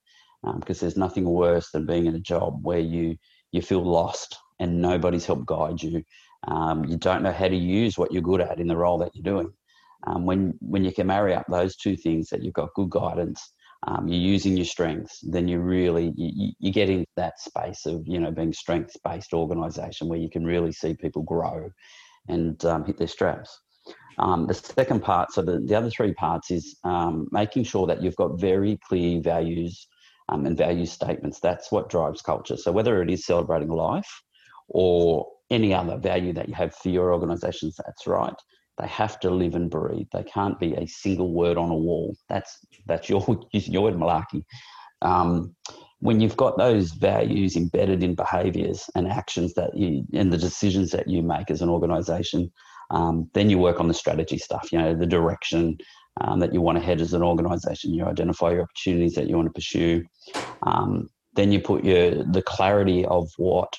because 0.59 0.81
um, 0.81 0.85
there's 0.85 0.97
nothing 0.97 1.25
worse 1.25 1.71
than 1.71 1.85
being 1.85 2.05
in 2.05 2.15
a 2.15 2.19
job 2.19 2.59
where 2.61 2.79
you 2.79 3.15
you 3.51 3.61
feel 3.61 3.83
lost 3.83 4.37
and 4.59 4.81
nobody's 4.81 5.25
helped 5.25 5.45
guide 5.45 5.81
you. 5.81 6.03
Um, 6.47 6.85
you 6.85 6.97
don't 6.97 7.23
know 7.23 7.31
how 7.31 7.47
to 7.47 7.55
use 7.55 7.97
what 7.97 8.11
you're 8.11 8.21
good 8.21 8.41
at 8.41 8.59
in 8.59 8.67
the 8.67 8.77
role 8.77 8.97
that 8.99 9.11
you're 9.15 9.23
doing. 9.23 9.51
Um, 10.07 10.25
when 10.25 10.53
when 10.59 10.83
you 10.83 10.91
can 10.91 11.07
marry 11.07 11.33
up 11.33 11.45
those 11.49 11.75
two 11.75 11.95
things, 11.95 12.29
that 12.29 12.43
you've 12.43 12.53
got 12.53 12.73
good 12.75 12.89
guidance, 12.89 13.53
um, 13.85 14.07
you're 14.07 14.19
using 14.19 14.57
your 14.57 14.65
strengths, 14.65 15.19
then 15.21 15.47
you 15.47 15.59
really 15.59 16.13
you, 16.15 16.51
you 16.59 16.71
get 16.71 16.89
into 16.89 17.05
that 17.15 17.39
space 17.39 17.85
of 17.85 18.03
you 18.07 18.19
know 18.19 18.31
being 18.31 18.53
strengths 18.53 18.97
based 19.03 19.33
organisation 19.33 20.07
where 20.07 20.19
you 20.19 20.29
can 20.29 20.45
really 20.45 20.71
see 20.71 20.95
people 20.95 21.21
grow 21.23 21.69
and 22.27 22.63
um, 22.65 22.83
hit 22.85 22.97
their 22.97 23.07
straps. 23.07 23.59
Um, 24.17 24.47
the 24.47 24.53
second 24.53 25.01
part, 25.03 25.31
so 25.31 25.41
the, 25.41 25.59
the 25.59 25.75
other 25.75 25.89
three 25.89 26.13
parts 26.13 26.49
is 26.49 26.77
um, 26.83 27.27
making 27.31 27.65
sure 27.65 27.85
that 27.87 28.01
you've 28.01 28.15
got 28.15 28.39
very 28.39 28.79
clear 28.87 29.21
values 29.21 29.87
um, 30.29 30.45
and 30.45 30.57
value 30.57 30.85
statements. 30.85 31.39
That's 31.39 31.71
what 31.71 31.89
drives 31.89 32.21
culture. 32.21 32.57
So 32.57 32.71
whether 32.71 33.01
it 33.01 33.11
is 33.11 33.25
celebrating 33.25 33.69
life 33.69 34.09
or 34.67 35.27
any 35.51 35.73
other 35.73 35.97
value 35.97 36.33
that 36.33 36.47
you 36.47 36.55
have 36.55 36.73
for 36.75 36.89
your 36.89 37.13
organisations, 37.13 37.77
that's 37.77 38.07
right. 38.07 38.33
They 38.77 38.87
have 38.87 39.19
to 39.21 39.29
live 39.29 39.55
and 39.55 39.69
breathe. 39.69 40.07
They 40.11 40.23
can't 40.23 40.59
be 40.59 40.73
a 40.73 40.85
single 40.87 41.31
word 41.33 41.57
on 41.57 41.69
a 41.69 41.75
wall. 41.75 42.15
That's 42.29 42.57
that's 42.85 43.09
your 43.09 43.25
using 43.51 43.73
your 43.73 43.83
word 43.83 43.95
malarkey. 43.95 44.43
Um, 45.01 45.55
when 45.99 46.19
you've 46.19 46.37
got 46.37 46.57
those 46.57 46.91
values 46.91 47.55
embedded 47.55 48.03
in 48.03 48.15
behaviours 48.15 48.89
and 48.95 49.07
actions 49.07 49.53
that 49.53 49.75
you 49.75 50.03
and 50.13 50.31
the 50.31 50.37
decisions 50.37 50.91
that 50.91 51.07
you 51.07 51.21
make 51.21 51.49
as 51.49 51.61
an 51.61 51.69
organisation, 51.69 52.51
um, 52.91 53.29
then 53.33 53.49
you 53.49 53.57
work 53.57 53.79
on 53.79 53.87
the 53.87 53.93
strategy 53.93 54.37
stuff. 54.37 54.71
You 54.71 54.79
know 54.79 54.93
the 54.93 55.05
direction, 55.05 55.77
um, 56.21 56.39
that 56.39 56.53
you 56.53 56.61
want 56.61 56.77
to 56.77 56.83
head 56.83 57.01
as 57.01 57.13
an 57.13 57.23
organization. 57.23 57.93
You 57.93 58.05
identify 58.05 58.51
your 58.51 58.63
opportunities 58.63 59.15
that 59.15 59.27
you 59.27 59.35
want 59.35 59.47
to 59.47 59.53
pursue. 59.53 60.03
Um, 60.63 61.09
then 61.33 61.51
you 61.51 61.59
put 61.59 61.83
your 61.83 62.23
the 62.23 62.41
clarity 62.41 63.05
of 63.05 63.29
what 63.37 63.73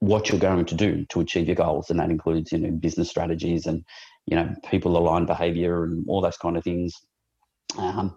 what 0.00 0.28
you're 0.28 0.38
going 0.38 0.64
to 0.64 0.74
do 0.74 1.04
to 1.06 1.20
achieve 1.20 1.46
your 1.46 1.56
goals, 1.56 1.90
and 1.90 1.98
that 2.00 2.10
includes 2.10 2.52
you 2.52 2.58
know 2.58 2.70
business 2.70 3.08
strategies 3.08 3.66
and 3.66 3.84
you 4.30 4.36
know 4.36 4.54
people 4.70 4.96
aligned 4.96 5.26
behavior 5.26 5.84
and 5.84 6.04
all 6.08 6.20
those 6.20 6.36
kind 6.36 6.56
of 6.56 6.64
things. 6.64 6.94
Um, 7.78 8.16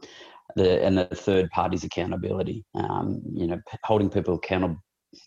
the 0.56 0.84
and 0.84 0.98
the 0.98 1.06
third 1.06 1.50
part 1.52 1.74
is 1.74 1.84
accountability. 1.84 2.66
Um, 2.76 3.22
you 3.34 3.48
know, 3.48 3.60
holding 3.84 4.10
people 4.10 4.36
accountable 4.36 4.78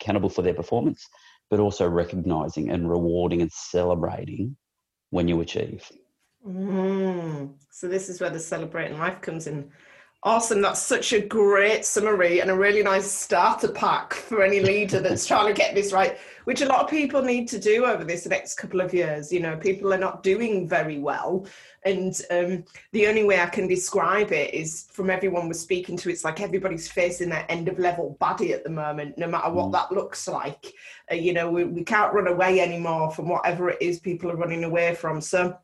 accountable 0.00 0.28
for 0.28 0.42
their 0.42 0.54
performance, 0.54 1.06
but 1.50 1.60
also 1.60 1.88
recognizing 1.88 2.70
and 2.70 2.88
rewarding 2.88 3.42
and 3.42 3.52
celebrating 3.52 4.56
when 5.10 5.28
you 5.28 5.40
achieve. 5.40 5.90
Mm. 6.46 7.54
So 7.70 7.88
this 7.88 8.08
is 8.08 8.20
where 8.20 8.30
the 8.30 8.40
celebrating 8.40 8.98
life 8.98 9.20
comes 9.20 9.46
in. 9.46 9.70
Awesome. 10.26 10.62
That's 10.62 10.80
such 10.80 11.12
a 11.12 11.20
great 11.20 11.84
summary 11.84 12.40
and 12.40 12.50
a 12.50 12.56
really 12.56 12.82
nice 12.82 13.10
starter 13.12 13.68
pack 13.68 14.14
for 14.14 14.42
any 14.42 14.58
leader 14.58 14.98
that's 14.98 15.26
trying 15.28 15.48
to 15.48 15.52
get 15.52 15.74
this 15.74 15.92
right, 15.92 16.16
which 16.44 16.62
a 16.62 16.66
lot 16.66 16.82
of 16.82 16.88
people 16.88 17.20
need 17.20 17.46
to 17.48 17.58
do 17.58 17.84
over 17.84 18.04
this 18.04 18.26
next 18.26 18.54
couple 18.54 18.80
of 18.80 18.94
years. 18.94 19.30
You 19.30 19.40
know, 19.40 19.54
people 19.58 19.92
are 19.92 19.98
not 19.98 20.22
doing 20.22 20.66
very 20.66 20.98
well. 20.98 21.46
And 21.84 22.18
um, 22.30 22.64
the 22.92 23.06
only 23.06 23.24
way 23.24 23.38
I 23.38 23.46
can 23.48 23.68
describe 23.68 24.32
it 24.32 24.54
is 24.54 24.86
from 24.90 25.10
everyone 25.10 25.46
we're 25.46 25.52
speaking 25.52 25.98
to, 25.98 26.08
it's 26.08 26.24
like 26.24 26.40
everybody's 26.40 26.90
facing 26.90 27.28
their 27.28 27.44
end 27.50 27.68
of 27.68 27.78
level 27.78 28.16
baddie 28.18 28.52
at 28.52 28.64
the 28.64 28.70
moment, 28.70 29.18
no 29.18 29.28
matter 29.28 29.50
what 29.50 29.66
mm. 29.66 29.72
that 29.72 29.92
looks 29.92 30.26
like. 30.26 30.72
Uh, 31.12 31.16
you 31.16 31.34
know, 31.34 31.50
we, 31.50 31.64
we 31.64 31.84
can't 31.84 32.14
run 32.14 32.28
away 32.28 32.60
anymore 32.60 33.10
from 33.10 33.28
whatever 33.28 33.68
it 33.68 33.82
is 33.82 34.00
people 34.00 34.30
are 34.30 34.36
running 34.36 34.64
away 34.64 34.94
from. 34.94 35.20
So, 35.20 35.58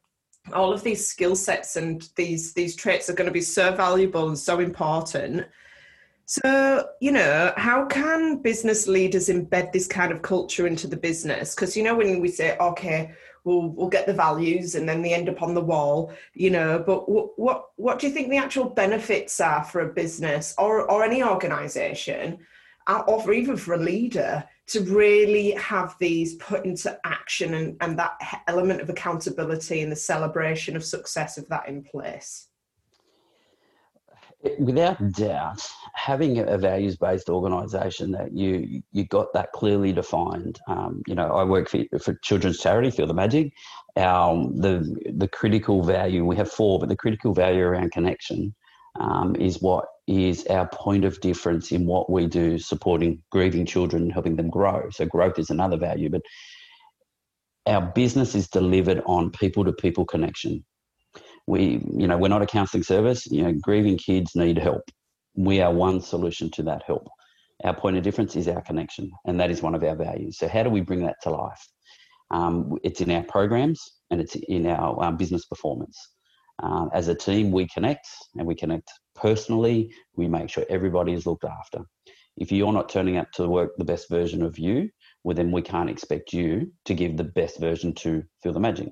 all 0.52 0.72
of 0.72 0.82
these 0.82 1.06
skill 1.06 1.36
sets 1.36 1.76
and 1.76 2.08
these 2.16 2.52
these 2.54 2.74
traits 2.76 3.08
are 3.08 3.14
going 3.14 3.28
to 3.28 3.32
be 3.32 3.40
so 3.40 3.74
valuable 3.74 4.28
and 4.28 4.38
so 4.38 4.60
important. 4.60 5.46
So 6.26 6.86
you 7.00 7.12
know 7.12 7.52
how 7.56 7.86
can 7.86 8.42
business 8.42 8.86
leaders 8.86 9.28
embed 9.28 9.72
this 9.72 9.86
kind 9.86 10.12
of 10.12 10.22
culture 10.22 10.66
into 10.66 10.86
the 10.86 10.96
business? 10.96 11.54
Because 11.54 11.76
you 11.76 11.82
know 11.82 11.94
when 11.94 12.20
we 12.20 12.28
say 12.28 12.56
okay 12.58 13.12
we'll 13.44 13.68
we'll 13.70 13.88
get 13.88 14.06
the 14.06 14.14
values 14.14 14.74
and 14.74 14.88
then 14.88 15.02
they 15.02 15.14
end 15.14 15.28
up 15.28 15.42
on 15.42 15.54
the 15.54 15.60
wall 15.60 16.12
you 16.34 16.50
know 16.50 16.78
but 16.78 17.08
what 17.08 17.38
what, 17.38 17.64
what 17.76 17.98
do 17.98 18.06
you 18.06 18.12
think 18.12 18.28
the 18.28 18.36
actual 18.36 18.68
benefits 18.68 19.40
are 19.40 19.64
for 19.64 19.80
a 19.80 19.92
business 19.92 20.54
or 20.58 20.90
or 20.90 21.04
any 21.04 21.22
organization 21.22 22.38
or 23.06 23.32
even 23.32 23.56
for 23.56 23.74
a 23.74 23.78
leader 23.78 24.44
to 24.70 24.80
really 24.82 25.50
have 25.52 25.96
these 25.98 26.34
put 26.36 26.64
into 26.64 26.98
action 27.04 27.54
and, 27.54 27.76
and 27.80 27.98
that 27.98 28.12
element 28.46 28.80
of 28.80 28.88
accountability 28.88 29.80
and 29.80 29.90
the 29.90 29.96
celebration 29.96 30.76
of 30.76 30.84
success 30.84 31.38
of 31.38 31.48
that 31.48 31.68
in 31.68 31.82
place? 31.82 32.46
Without 34.58 34.96
doubt, 35.12 35.60
having 35.94 36.38
a 36.38 36.56
values-based 36.56 37.28
organisation 37.28 38.10
that 38.12 38.32
you 38.32 38.80
you 38.90 39.04
got 39.04 39.34
that 39.34 39.52
clearly 39.52 39.92
defined. 39.92 40.58
Um, 40.66 41.02
you 41.06 41.14
know, 41.14 41.32
I 41.32 41.44
work 41.44 41.68
for, 41.68 41.80
for 42.02 42.14
children's 42.22 42.58
charity, 42.58 42.90
Feel 42.90 43.06
the 43.06 43.12
Magic. 43.12 43.52
Our 43.98 44.48
the 44.54 44.96
the 45.14 45.28
critical 45.28 45.82
value 45.82 46.24
we 46.24 46.36
have 46.36 46.50
four, 46.50 46.78
but 46.78 46.88
the 46.88 46.96
critical 46.96 47.34
value 47.34 47.64
around 47.64 47.92
connection 47.92 48.54
um, 48.98 49.36
is 49.36 49.60
what 49.60 49.84
is 50.06 50.46
our 50.46 50.68
point 50.68 51.04
of 51.04 51.20
difference 51.20 51.72
in 51.72 51.86
what 51.86 52.10
we 52.10 52.26
do 52.26 52.58
supporting 52.58 53.22
grieving 53.30 53.66
children 53.66 54.10
helping 54.10 54.36
them 54.36 54.50
grow. 54.50 54.88
So 54.90 55.06
growth 55.06 55.38
is 55.38 55.50
another 55.50 55.76
value, 55.76 56.10
but 56.10 56.22
our 57.66 57.82
business 57.94 58.34
is 58.34 58.48
delivered 58.48 59.02
on 59.06 59.30
people 59.30 59.64
to 59.64 59.72
people 59.72 60.04
connection. 60.04 60.64
We, 61.46 61.84
you 61.96 62.06
know, 62.06 62.18
we're 62.18 62.28
not 62.28 62.42
a 62.42 62.46
counselling 62.46 62.82
service. 62.82 63.26
You 63.26 63.42
know, 63.42 63.52
grieving 63.60 63.98
kids 63.98 64.34
need 64.34 64.58
help. 64.58 64.82
We 65.34 65.60
are 65.60 65.72
one 65.72 66.00
solution 66.00 66.50
to 66.52 66.62
that 66.64 66.82
help. 66.86 67.08
Our 67.64 67.74
point 67.74 67.96
of 67.96 68.02
difference 68.02 68.36
is 68.36 68.48
our 68.48 68.62
connection, 68.62 69.10
and 69.26 69.38
that 69.38 69.50
is 69.50 69.62
one 69.62 69.74
of 69.74 69.84
our 69.84 69.94
values. 69.94 70.38
So, 70.38 70.48
how 70.48 70.62
do 70.62 70.70
we 70.70 70.80
bring 70.80 71.02
that 71.04 71.16
to 71.22 71.30
life? 71.30 71.68
Um, 72.30 72.78
it's 72.82 73.00
in 73.00 73.10
our 73.10 73.24
programs 73.24 73.80
and 74.10 74.20
it's 74.20 74.36
in 74.36 74.66
our 74.66 75.02
um, 75.04 75.16
business 75.16 75.44
performance. 75.44 75.98
Um, 76.62 76.90
as 76.92 77.08
a 77.08 77.14
team, 77.14 77.50
we 77.50 77.66
connect 77.68 78.06
and 78.36 78.46
we 78.46 78.54
connect 78.54 78.90
personally. 79.14 79.90
We 80.16 80.28
make 80.28 80.50
sure 80.50 80.64
everybody 80.68 81.12
is 81.12 81.26
looked 81.26 81.44
after. 81.44 81.80
If 82.36 82.52
you're 82.52 82.72
not 82.72 82.88
turning 82.88 83.16
up 83.16 83.30
to 83.32 83.48
work 83.48 83.72
the 83.76 83.84
best 83.84 84.08
version 84.08 84.42
of 84.42 84.58
you, 84.58 84.88
well, 85.24 85.36
then 85.36 85.52
we 85.52 85.62
can't 85.62 85.90
expect 85.90 86.32
you 86.32 86.72
to 86.86 86.94
give 86.94 87.16
the 87.16 87.24
best 87.24 87.60
version 87.60 87.94
to 87.96 88.22
Feel 88.42 88.52
the 88.52 88.60
Magic. 88.60 88.90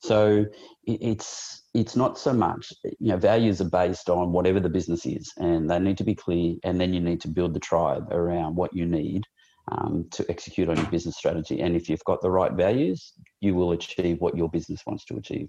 So 0.00 0.46
it's 0.84 1.62
it's 1.74 1.94
not 1.94 2.18
so 2.18 2.32
much 2.32 2.72
you 2.84 3.12
know 3.12 3.16
values 3.16 3.60
are 3.60 3.70
based 3.70 4.10
on 4.10 4.32
whatever 4.32 4.58
the 4.58 4.68
business 4.68 5.06
is, 5.06 5.32
and 5.36 5.70
they 5.70 5.78
need 5.78 5.98
to 5.98 6.04
be 6.04 6.14
clear. 6.14 6.56
And 6.64 6.80
then 6.80 6.92
you 6.92 7.00
need 7.00 7.20
to 7.20 7.28
build 7.28 7.54
the 7.54 7.60
tribe 7.60 8.10
around 8.10 8.56
what 8.56 8.74
you 8.74 8.84
need 8.84 9.22
um, 9.70 10.06
to 10.10 10.26
execute 10.28 10.68
on 10.68 10.76
your 10.76 10.90
business 10.90 11.16
strategy. 11.16 11.60
And 11.60 11.76
if 11.76 11.88
you've 11.88 12.04
got 12.04 12.20
the 12.20 12.30
right 12.30 12.52
values, 12.52 13.12
you 13.40 13.54
will 13.54 13.72
achieve 13.72 14.20
what 14.20 14.36
your 14.36 14.48
business 14.48 14.80
wants 14.86 15.04
to 15.06 15.16
achieve. 15.16 15.48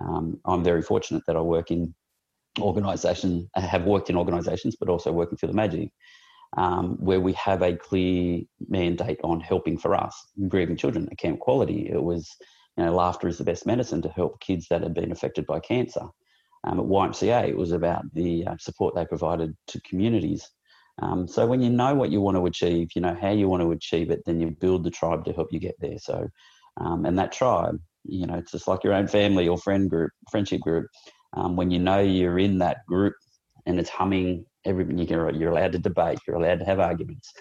Um, 0.00 0.40
I'm 0.44 0.64
very 0.64 0.82
fortunate 0.82 1.22
that 1.26 1.36
I 1.36 1.40
work 1.40 1.70
in 1.70 1.94
organisation, 2.60 3.50
have 3.54 3.84
worked 3.84 4.10
in 4.10 4.16
organisations, 4.16 4.76
but 4.78 4.88
also 4.88 5.12
working 5.12 5.38
for 5.38 5.46
the 5.46 5.52
Magic, 5.52 5.90
um, 6.56 6.96
where 7.00 7.20
we 7.20 7.32
have 7.34 7.62
a 7.62 7.76
clear 7.76 8.42
mandate 8.68 9.20
on 9.24 9.40
helping 9.40 9.78
for 9.78 9.94
us, 9.94 10.14
grieving 10.48 10.76
children 10.76 11.08
at 11.10 11.18
Camp 11.18 11.40
Quality. 11.40 11.90
It 11.90 12.02
was, 12.02 12.30
you 12.76 12.84
know, 12.84 12.94
laughter 12.94 13.28
is 13.28 13.38
the 13.38 13.44
best 13.44 13.66
medicine 13.66 14.02
to 14.02 14.08
help 14.08 14.40
kids 14.40 14.68
that 14.68 14.82
had 14.82 14.94
been 14.94 15.12
affected 15.12 15.46
by 15.46 15.60
cancer. 15.60 16.06
Um, 16.64 16.80
at 16.80 16.86
YMCA, 16.86 17.48
it 17.48 17.56
was 17.56 17.72
about 17.72 18.04
the 18.14 18.46
uh, 18.46 18.56
support 18.58 18.94
they 18.94 19.04
provided 19.04 19.54
to 19.68 19.80
communities. 19.82 20.48
Um, 21.02 21.26
so 21.26 21.46
when 21.46 21.60
you 21.60 21.70
know 21.70 21.94
what 21.94 22.10
you 22.10 22.20
want 22.20 22.36
to 22.36 22.46
achieve, 22.46 22.90
you 22.94 23.02
know 23.02 23.16
how 23.20 23.30
you 23.30 23.48
want 23.48 23.62
to 23.62 23.72
achieve 23.72 24.10
it, 24.10 24.22
then 24.24 24.40
you 24.40 24.50
build 24.50 24.84
the 24.84 24.90
tribe 24.90 25.24
to 25.24 25.32
help 25.32 25.48
you 25.52 25.58
get 25.58 25.74
there. 25.80 25.98
So, 25.98 26.28
um, 26.80 27.04
and 27.04 27.18
that 27.18 27.32
tribe 27.32 27.80
you 28.04 28.26
know, 28.26 28.34
it's 28.34 28.52
just 28.52 28.68
like 28.68 28.84
your 28.84 28.94
own 28.94 29.06
family 29.06 29.48
or 29.48 29.58
friend 29.58 29.88
group, 29.88 30.10
friendship 30.30 30.60
group. 30.60 30.86
Um, 31.36 31.56
when 31.56 31.70
you 31.70 31.78
know 31.78 32.00
you're 32.00 32.38
in 32.38 32.58
that 32.58 32.78
group 32.86 33.14
and 33.66 33.78
it's 33.78 33.90
humming, 33.90 34.44
every, 34.64 34.86
you're, 35.04 35.30
you're 35.30 35.50
allowed 35.50 35.72
to 35.72 35.78
debate, 35.78 36.18
you're 36.26 36.36
allowed 36.36 36.60
to 36.60 36.64
have 36.64 36.80
arguments. 36.80 37.32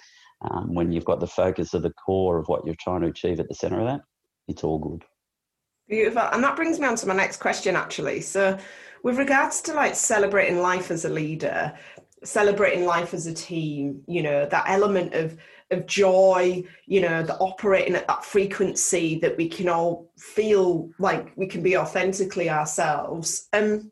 Um, 0.42 0.74
when 0.74 0.92
you've 0.92 1.06
got 1.06 1.20
the 1.20 1.28
focus 1.28 1.74
of 1.74 1.84
the 1.84 1.94
core 1.94 2.38
of 2.38 2.48
what 2.48 2.66
you're 2.66 2.76
trying 2.80 3.02
to 3.02 3.08
achieve 3.08 3.40
at 3.40 3.48
the 3.48 3.56
center 3.56 3.80
of 3.80 3.88
that, 3.88 4.02
it's 4.48 4.64
all 4.64 4.80
good. 4.80 5.04
Beautiful. 5.88 6.24
And 6.32 6.44
that 6.44 6.56
brings 6.56 6.80
me 6.80 6.88
on 6.88 6.96
to 6.98 7.08
my 7.08 7.16
next 7.16 7.38
question, 7.38 7.76
actually. 7.76 8.22
So, 8.22 8.58
with 9.04 9.18
regards 9.18 9.62
to 9.64 9.74
like 9.74 9.96
celebrating 9.96 10.60
life 10.60 10.92
as 10.92 11.04
a 11.04 11.10
leader, 11.10 11.74
celebrating 12.24 12.86
life 12.86 13.14
as 13.14 13.28
a 13.28 13.34
team, 13.34 14.02
you 14.08 14.24
know, 14.24 14.46
that 14.46 14.66
element 14.68 15.14
of 15.14 15.38
of 15.72 15.86
joy, 15.88 16.64
you 16.86 17.02
know, 17.02 17.24
the 17.24 17.38
operating 17.38 17.96
at 17.96 18.08
that 18.08 18.24
frequency 18.24 19.18
that 19.20 19.36
we 19.38 19.50
can 19.50 19.68
all 19.68 20.12
feel 20.18 20.90
like 21.00 21.32
we 21.36 21.48
can 21.48 21.64
be 21.64 21.78
authentically 21.78 22.50
ourselves. 22.50 23.48
Um, 23.54 23.92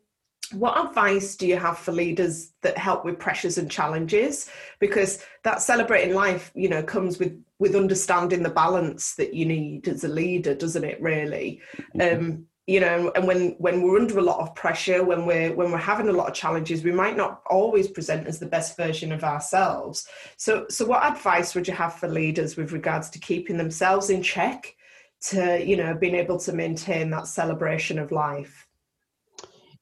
what 0.52 0.86
advice 0.86 1.34
do 1.36 1.46
you 1.46 1.56
have 1.56 1.78
for 1.78 1.92
leaders 1.92 2.52
that 2.60 2.76
help 2.76 3.04
with 3.04 3.18
pressures 3.18 3.58
and 3.58 3.70
challenges? 3.70 4.50
Because 4.80 5.24
that 5.44 5.62
celebrating 5.62 6.14
life, 6.14 6.50
you 6.54 6.68
know, 6.68 6.82
comes 6.82 7.18
with 7.18 7.42
with 7.58 7.76
understanding 7.76 8.42
the 8.42 8.50
balance 8.50 9.14
that 9.14 9.34
you 9.34 9.46
need 9.46 9.86
as 9.88 10.04
a 10.04 10.08
leader, 10.08 10.54
doesn't 10.54 10.84
it? 10.84 11.00
Really. 11.00 11.60
Mm-hmm. 11.96 12.24
Um, 12.24 12.46
you 12.66 12.78
know 12.78 13.10
and 13.16 13.26
when 13.26 13.50
when 13.58 13.82
we're 13.82 13.98
under 13.98 14.18
a 14.18 14.22
lot 14.22 14.38
of 14.38 14.54
pressure 14.54 15.02
when 15.02 15.26
we're 15.26 15.52
when 15.54 15.72
we're 15.72 15.78
having 15.78 16.08
a 16.08 16.12
lot 16.12 16.28
of 16.28 16.34
challenges 16.34 16.84
we 16.84 16.92
might 16.92 17.16
not 17.16 17.42
always 17.50 17.88
present 17.88 18.26
as 18.26 18.38
the 18.38 18.46
best 18.46 18.76
version 18.76 19.10
of 19.10 19.24
ourselves 19.24 20.06
so 20.36 20.64
so 20.68 20.86
what 20.86 21.04
advice 21.04 21.54
would 21.54 21.66
you 21.66 21.74
have 21.74 21.94
for 21.94 22.08
leaders 22.08 22.56
with 22.56 22.72
regards 22.72 23.10
to 23.10 23.18
keeping 23.18 23.56
themselves 23.56 24.10
in 24.10 24.22
check 24.22 24.76
to 25.20 25.64
you 25.64 25.76
know 25.76 25.94
being 25.94 26.14
able 26.14 26.38
to 26.38 26.52
maintain 26.52 27.10
that 27.10 27.26
celebration 27.26 27.98
of 27.98 28.12
life 28.12 28.66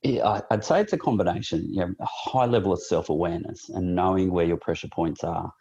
yeah, 0.03 0.41
I'd 0.51 0.65
say 0.65 0.81
it's 0.81 0.95
a 0.95 0.97
combination. 0.97 1.67
You 1.69 1.81
know, 1.81 1.95
a 2.01 2.07
high 2.07 2.47
level 2.47 2.73
of 2.73 2.83
self 2.83 3.11
awareness 3.11 3.69
and 3.69 3.95
knowing 3.95 4.31
where 4.33 4.47
your 4.47 4.57
pressure 4.57 4.89
points 4.89 5.23
are. 5.25 5.53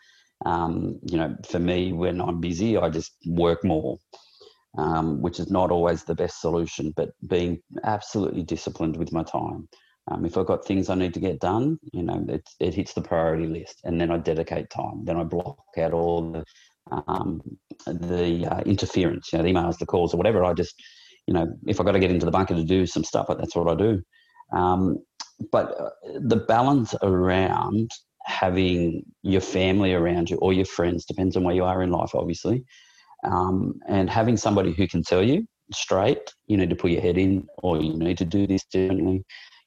Um, 0.46 0.98
you 1.04 1.18
know, 1.18 1.36
for 1.46 1.60
me, 1.60 1.92
when 1.92 2.22
I'm 2.22 2.40
busy, 2.40 2.78
I 2.78 2.90
just 2.90 3.18
work 3.26 3.66
more 3.66 4.00
um, 4.78 5.22
which 5.22 5.40
is 5.40 5.50
not 5.50 5.72
always 5.72 6.04
the 6.04 6.16
best 6.16 6.42
solution, 6.42 6.94
but 6.96 7.10
being 7.28 7.62
absolutely 7.84 8.44
disciplined 8.44 8.98
with 8.98 9.12
my 9.12 9.24
time. 9.24 9.68
Um, 10.10 10.26
if 10.26 10.38
I've 10.38 10.48
got 10.48 10.66
things 10.66 10.90
I 10.90 10.96
need 10.96 11.14
to 11.14 11.20
get 11.20 11.40
done, 11.40 11.78
you 11.94 12.04
know, 12.04 12.26
it, 12.30 12.48
it 12.60 12.74
hits 12.74 12.94
the 12.94 13.02
priority 13.02 13.46
list, 13.46 13.82
and 13.84 14.00
then 14.00 14.12
I 14.12 14.18
dedicate 14.18 14.70
time. 14.70 15.06
Then 15.06 15.18
I 15.18 15.24
block 15.24 15.60
out 15.78 15.94
all 15.94 16.32
the 16.32 16.44
um, 17.08 17.42
the 17.86 18.48
uh, 18.48 18.62
interference, 18.62 19.32
you 19.32 19.38
know, 19.38 19.44
the 19.44 19.54
emails, 19.54 19.78
the 19.78 19.86
calls, 19.86 20.14
or 20.14 20.18
whatever. 20.18 20.44
I 20.44 20.54
just, 20.54 20.74
you 21.28 21.34
know, 21.34 21.48
if 21.68 21.80
I've 21.80 21.86
got 21.86 21.92
to 21.92 22.00
get 22.00 22.10
into 22.10 22.26
the 22.26 22.32
bunker 22.32 22.56
to 22.56 22.64
do 22.64 22.88
some 22.88 23.04
stuff, 23.04 23.28
that's 23.28 23.56
what 23.56 23.70
I 23.70 23.76
do. 23.76 24.02
Um, 24.52 24.98
but 25.52 25.80
uh, 25.80 25.90
the 26.20 26.38
balance 26.38 26.96
around 27.04 27.92
having 28.26 29.04
your 29.24 29.42
family 29.42 29.94
around 29.94 30.30
you 30.30 30.38
or 30.38 30.54
your 30.54 30.66
friends 30.66 31.06
depends 31.06 31.38
on 31.38 31.44
where 31.44 31.56
you 31.56 31.64
are 31.64 31.82
in 31.84 31.92
life, 31.92 32.12
obviously. 32.14 32.66
Um, 33.24 33.80
and 33.88 34.10
having 34.10 34.38
somebody 34.38 34.74
who 34.74 34.88
can 34.88 35.04
tell 35.04 35.24
you 35.24 35.46
straight, 35.74 36.34
you 36.48 36.58
need 36.58 36.70
to 36.70 36.76
put 36.76 36.92
your 36.92 37.02
head 37.02 37.18
in, 37.18 37.48
or 37.64 37.82
you 37.82 37.98
need 37.98 38.18
to 38.20 38.26
do 38.26 38.48
this 38.48 38.64
differently. 38.66 39.24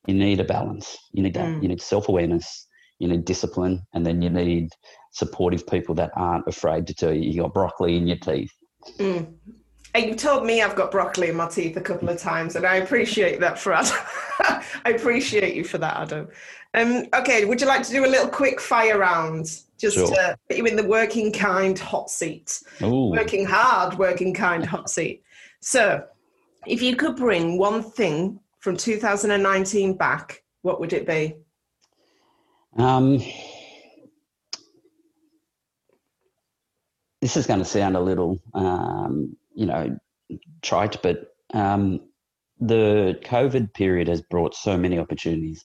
You 0.07 0.15
need 0.15 0.41
a 0.41 0.45
balance. 0.45 0.97
You 1.13 1.23
need 1.23 1.35
that. 1.35 1.49
Mm. 1.49 1.63
You 1.63 1.69
need 1.69 1.81
self 1.81 2.09
awareness. 2.09 2.67
You 2.99 3.09
need 3.09 3.25
discipline, 3.25 3.83
and 3.95 4.07
then 4.07 4.23
you 4.23 4.31
need 4.31 4.69
supportive 5.13 5.67
people 5.67 5.95
that 5.97 6.11
aren't 6.17 6.47
afraid 6.47 6.87
to 6.87 6.95
tell 6.95 7.13
you 7.13 7.31
you 7.31 7.43
got 7.43 7.55
broccoli 7.55 7.97
in 7.97 8.07
your 8.07 8.19
teeth. 8.19 8.51
Mm. 8.99 9.35
And 9.95 10.07
you've 10.07 10.17
told 10.17 10.47
me 10.47 10.63
I've 10.63 10.75
got 10.75 10.91
broccoli 10.91 11.29
in 11.29 11.37
my 11.37 11.49
teeth 11.49 11.77
a 11.77 11.81
couple 11.81 12.09
of 12.09 12.19
times, 12.19 12.57
and 12.57 12.65
I 12.65 12.77
appreciate 12.77 13.41
that 13.41 13.59
for 13.59 13.75
Adam. 13.75 13.99
I 14.85 14.91
appreciate 14.91 15.55
you 15.55 15.65
for 15.65 15.79
that, 15.79 15.97
Adam. 15.97 16.29
Um, 16.75 17.07
okay, 17.15 17.45
would 17.45 17.61
you 17.61 17.67
like 17.67 17.83
to 17.83 17.91
do 17.91 18.07
a 18.07 18.09
little 18.09 18.29
quick 18.29 18.61
fire 18.61 18.99
round? 18.99 19.61
Just 19.79 19.97
sure. 19.97 20.07
to 20.07 20.39
put 20.49 20.57
you 20.57 20.65
in 20.65 20.77
the 20.77 20.87
working 20.87 21.33
kind 21.33 21.79
hot 21.79 22.09
seat. 22.09 22.63
Ooh. 22.83 23.11
Working 23.11 23.45
hard, 23.45 23.99
working 23.99 24.33
kind 24.33 24.65
hot 24.65 24.89
seat. 24.89 25.23
So, 25.61 26.05
if 26.67 26.81
you 26.81 26.97
could 26.97 27.17
bring 27.17 27.59
one 27.59 27.83
thing 27.83 28.41
from 28.61 28.77
2019 28.77 29.97
back, 29.97 30.43
what 30.63 30.81
would 30.81 30.93
it 30.93 31.07
be? 31.07 31.35
Um, 32.77 33.19
this 37.21 37.37
is 37.37 37.47
going 37.47 37.59
to 37.59 37.65
sound 37.65 37.97
a 37.97 38.01
little, 38.01 38.41
um, 38.55 39.37
you 39.55 39.67
know, 39.67 39.99
trite, 40.63 41.01
but 41.03 41.35
um, 41.55 42.01
the 42.61 43.19
COVID 43.25 43.75
period 43.75 44.09
has 44.09 44.23
brought 44.23 44.55
so 44.55 44.77
many 44.77 44.99
opportunities. 44.99 45.65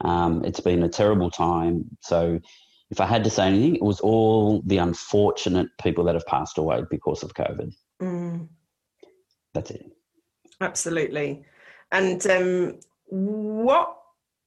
Um, 0.00 0.44
it's 0.44 0.60
been 0.60 0.82
a 0.82 0.88
terrible 0.88 1.30
time. 1.30 1.84
So, 2.00 2.40
if 2.90 3.00
I 3.00 3.06
had 3.06 3.24
to 3.24 3.30
say 3.30 3.46
anything, 3.46 3.76
it 3.76 3.82
was 3.82 4.00
all 4.00 4.62
the 4.66 4.76
unfortunate 4.78 5.68
people 5.80 6.04
that 6.04 6.14
have 6.14 6.26
passed 6.26 6.58
away 6.58 6.82
because 6.90 7.22
of 7.22 7.32
COVID. 7.32 7.72
Mm. 8.02 8.48
That's 9.54 9.70
it. 9.70 9.90
Absolutely. 10.60 11.44
And 11.90 12.26
um, 12.26 12.80
what 13.06 13.96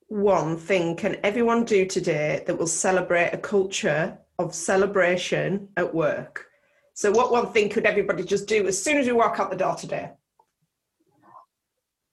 one 0.08 0.58
thing 0.58 0.96
can 0.96 1.18
everyone 1.24 1.66
do 1.66 1.86
today 1.86 2.44
that 2.46 2.58
will 2.58 2.68
celebrate 2.68 3.32
a 3.34 3.38
culture 3.38 4.18
of 4.38 4.54
celebration 4.54 5.70
at 5.78 5.94
work? 5.94 6.48
So, 6.96 7.12
what 7.12 7.30
one 7.30 7.52
thing 7.52 7.70
could 7.70 7.86
everybody 7.86 8.24
just 8.24 8.48
do 8.48 8.66
as 8.68 8.82
soon 8.82 8.98
as 8.98 9.06
we 9.06 9.12
walk 9.12 9.38
out 9.40 9.52
the 9.52 9.58
door 9.58 9.76
today? 9.76 10.12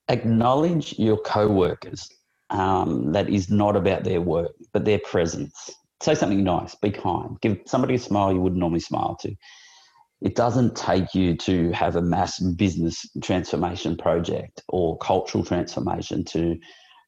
Acknowledge 0.09 0.99
your 0.99 1.17
co 1.17 1.47
workers. 1.47 2.07
Um, 2.49 3.13
that 3.13 3.29
is 3.29 3.49
not 3.49 3.75
about 3.75 4.03
their 4.03 4.21
work, 4.21 4.51
but 4.73 4.85
their 4.85 4.99
presence. 4.99 5.71
Say 6.01 6.13
something 6.13 6.43
nice, 6.43 6.75
be 6.75 6.91
kind, 6.91 7.39
give 7.41 7.59
somebody 7.65 7.95
a 7.95 7.99
smile 7.99 8.31
you 8.31 8.41
wouldn't 8.41 8.59
normally 8.59 8.81
smile 8.81 9.17
to. 9.21 9.33
It 10.21 10.35
doesn't 10.35 10.75
take 10.75 11.15
you 11.15 11.35
to 11.37 11.71
have 11.71 11.95
a 11.95 12.01
mass 12.01 12.39
business 12.39 13.05
transformation 13.23 13.95
project 13.95 14.61
or 14.67 14.97
cultural 14.97 15.45
transformation 15.45 16.25
to 16.25 16.59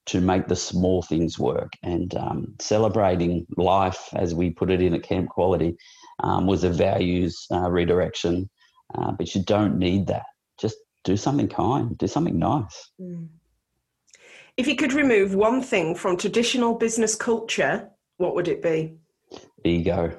to 0.07 0.21
make 0.21 0.47
the 0.47 0.55
small 0.55 1.01
things 1.01 1.37
work. 1.37 1.73
And 1.83 2.15
um, 2.15 2.55
celebrating 2.61 3.45
life, 3.57 4.09
as 4.13 4.33
we 4.33 4.51
put 4.51 4.71
it 4.71 4.81
in 4.81 4.93
at 4.93 5.03
Camp 5.03 5.29
Quality, 5.29 5.75
um, 6.23 6.45
was 6.47 6.63
a 6.63 6.69
values 6.69 7.45
uh, 7.51 7.69
redirection. 7.69 8.49
Uh, 8.95 9.11
but 9.11 9.33
you 9.33 9.43
don't 9.43 9.77
need 9.77 10.07
that. 10.07 10.25
Just 10.59 10.77
do 11.03 11.17
something 11.17 11.47
kind, 11.47 11.97
do 11.97 12.07
something 12.07 12.37
nice. 12.37 12.91
Mm. 13.01 13.27
If 14.57 14.67
you 14.67 14.75
could 14.75 14.93
remove 14.93 15.35
one 15.35 15.61
thing 15.61 15.95
from 15.95 16.17
traditional 16.17 16.75
business 16.75 17.15
culture, 17.15 17.89
what 18.17 18.35
would 18.35 18.47
it 18.47 18.61
be? 18.61 18.95
Ego. 19.65 20.15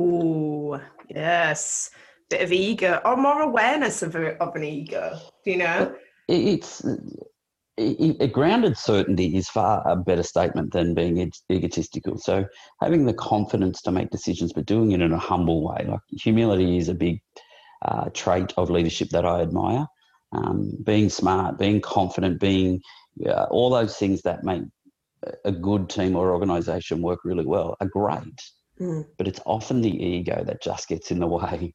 Ooh, 0.00 0.80
yes. 1.10 1.90
Bit 2.30 2.42
of 2.42 2.52
ego 2.52 3.00
or 3.04 3.16
more 3.16 3.42
awareness 3.42 4.02
of, 4.02 4.14
a, 4.14 4.36
of 4.42 4.54
an 4.54 4.64
ego, 4.64 5.18
do 5.44 5.50
you 5.50 5.58
know? 5.58 5.94
It's 6.28 6.84
a 7.78 8.26
grounded 8.26 8.76
certainty 8.76 9.36
is 9.36 9.48
far 9.48 9.86
a 9.86 9.94
better 9.96 10.22
statement 10.22 10.72
than 10.72 10.94
being 10.94 11.30
egotistical. 11.50 12.18
So 12.18 12.46
having 12.80 13.06
the 13.06 13.14
confidence 13.14 13.80
to 13.82 13.92
make 13.92 14.10
decisions, 14.10 14.52
but 14.52 14.66
doing 14.66 14.92
it 14.92 15.00
in 15.00 15.12
a 15.12 15.18
humble 15.18 15.62
way. 15.62 15.86
Like 15.88 16.00
humility 16.10 16.78
is 16.78 16.88
a 16.88 16.94
big 16.94 17.20
uh, 17.84 18.10
trait 18.12 18.52
of 18.56 18.70
leadership 18.70 19.10
that 19.10 19.24
I 19.24 19.42
admire. 19.42 19.86
Um, 20.32 20.72
being 20.82 21.08
smart, 21.08 21.58
being 21.58 21.80
confident, 21.80 22.40
being 22.40 22.82
uh, 23.24 23.44
all 23.44 23.70
those 23.70 23.96
things 23.96 24.22
that 24.22 24.44
make 24.44 24.62
a 25.44 25.52
good 25.52 25.88
team 25.88 26.16
or 26.16 26.32
organization 26.32 27.00
work 27.00 27.20
really 27.24 27.46
well 27.46 27.76
are 27.80 27.88
great. 27.88 28.40
Mm. 28.80 29.06
But 29.16 29.28
it's 29.28 29.40
often 29.46 29.80
the 29.80 30.04
ego 30.04 30.42
that 30.44 30.62
just 30.62 30.88
gets 30.88 31.10
in 31.10 31.20
the 31.20 31.26
way. 31.26 31.74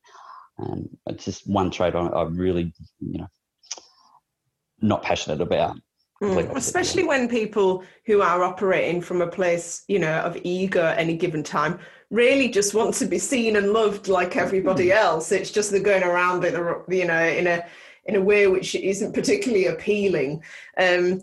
And 0.58 0.90
it's 1.08 1.26
just 1.26 1.50
one 1.50 1.72
trait 1.72 1.96
I, 1.96 2.06
I 2.08 2.24
really, 2.24 2.74
you 3.00 3.20
know, 3.20 3.28
not 4.82 5.02
passionate 5.02 5.42
about. 5.42 5.78
Mm, 6.22 6.56
especially 6.56 7.04
when 7.12 7.28
people 7.28 7.84
who 8.06 8.22
are 8.22 8.44
operating 8.44 9.02
from 9.02 9.22
a 9.22 9.28
place, 9.28 9.84
you 9.88 10.00
know, 10.00 10.20
of 10.20 10.38
ego 10.44 10.86
at 10.86 11.00
any 11.00 11.18
given 11.18 11.44
time 11.44 11.80
really 12.12 12.48
just 12.48 12.76
want 12.76 12.94
to 12.94 13.08
be 13.08 13.18
seen 13.18 13.56
and 13.56 13.74
loved 13.74 14.08
like 14.08 14.38
everybody 14.38 14.88
mm. 14.88 14.96
else. 14.96 15.32
It's 15.32 15.52
just 15.52 15.72
they're 15.72 15.82
going 15.82 16.04
around 16.04 16.44
it, 16.44 16.54
you 16.90 17.06
know, 17.06 17.24
in 17.24 17.48
a 17.48 17.66
in 18.06 18.16
a 18.16 18.22
way 18.22 18.48
which 18.48 18.76
isn't 18.76 19.14
particularly 19.14 19.68
appealing. 19.68 20.44
Um, 20.78 21.22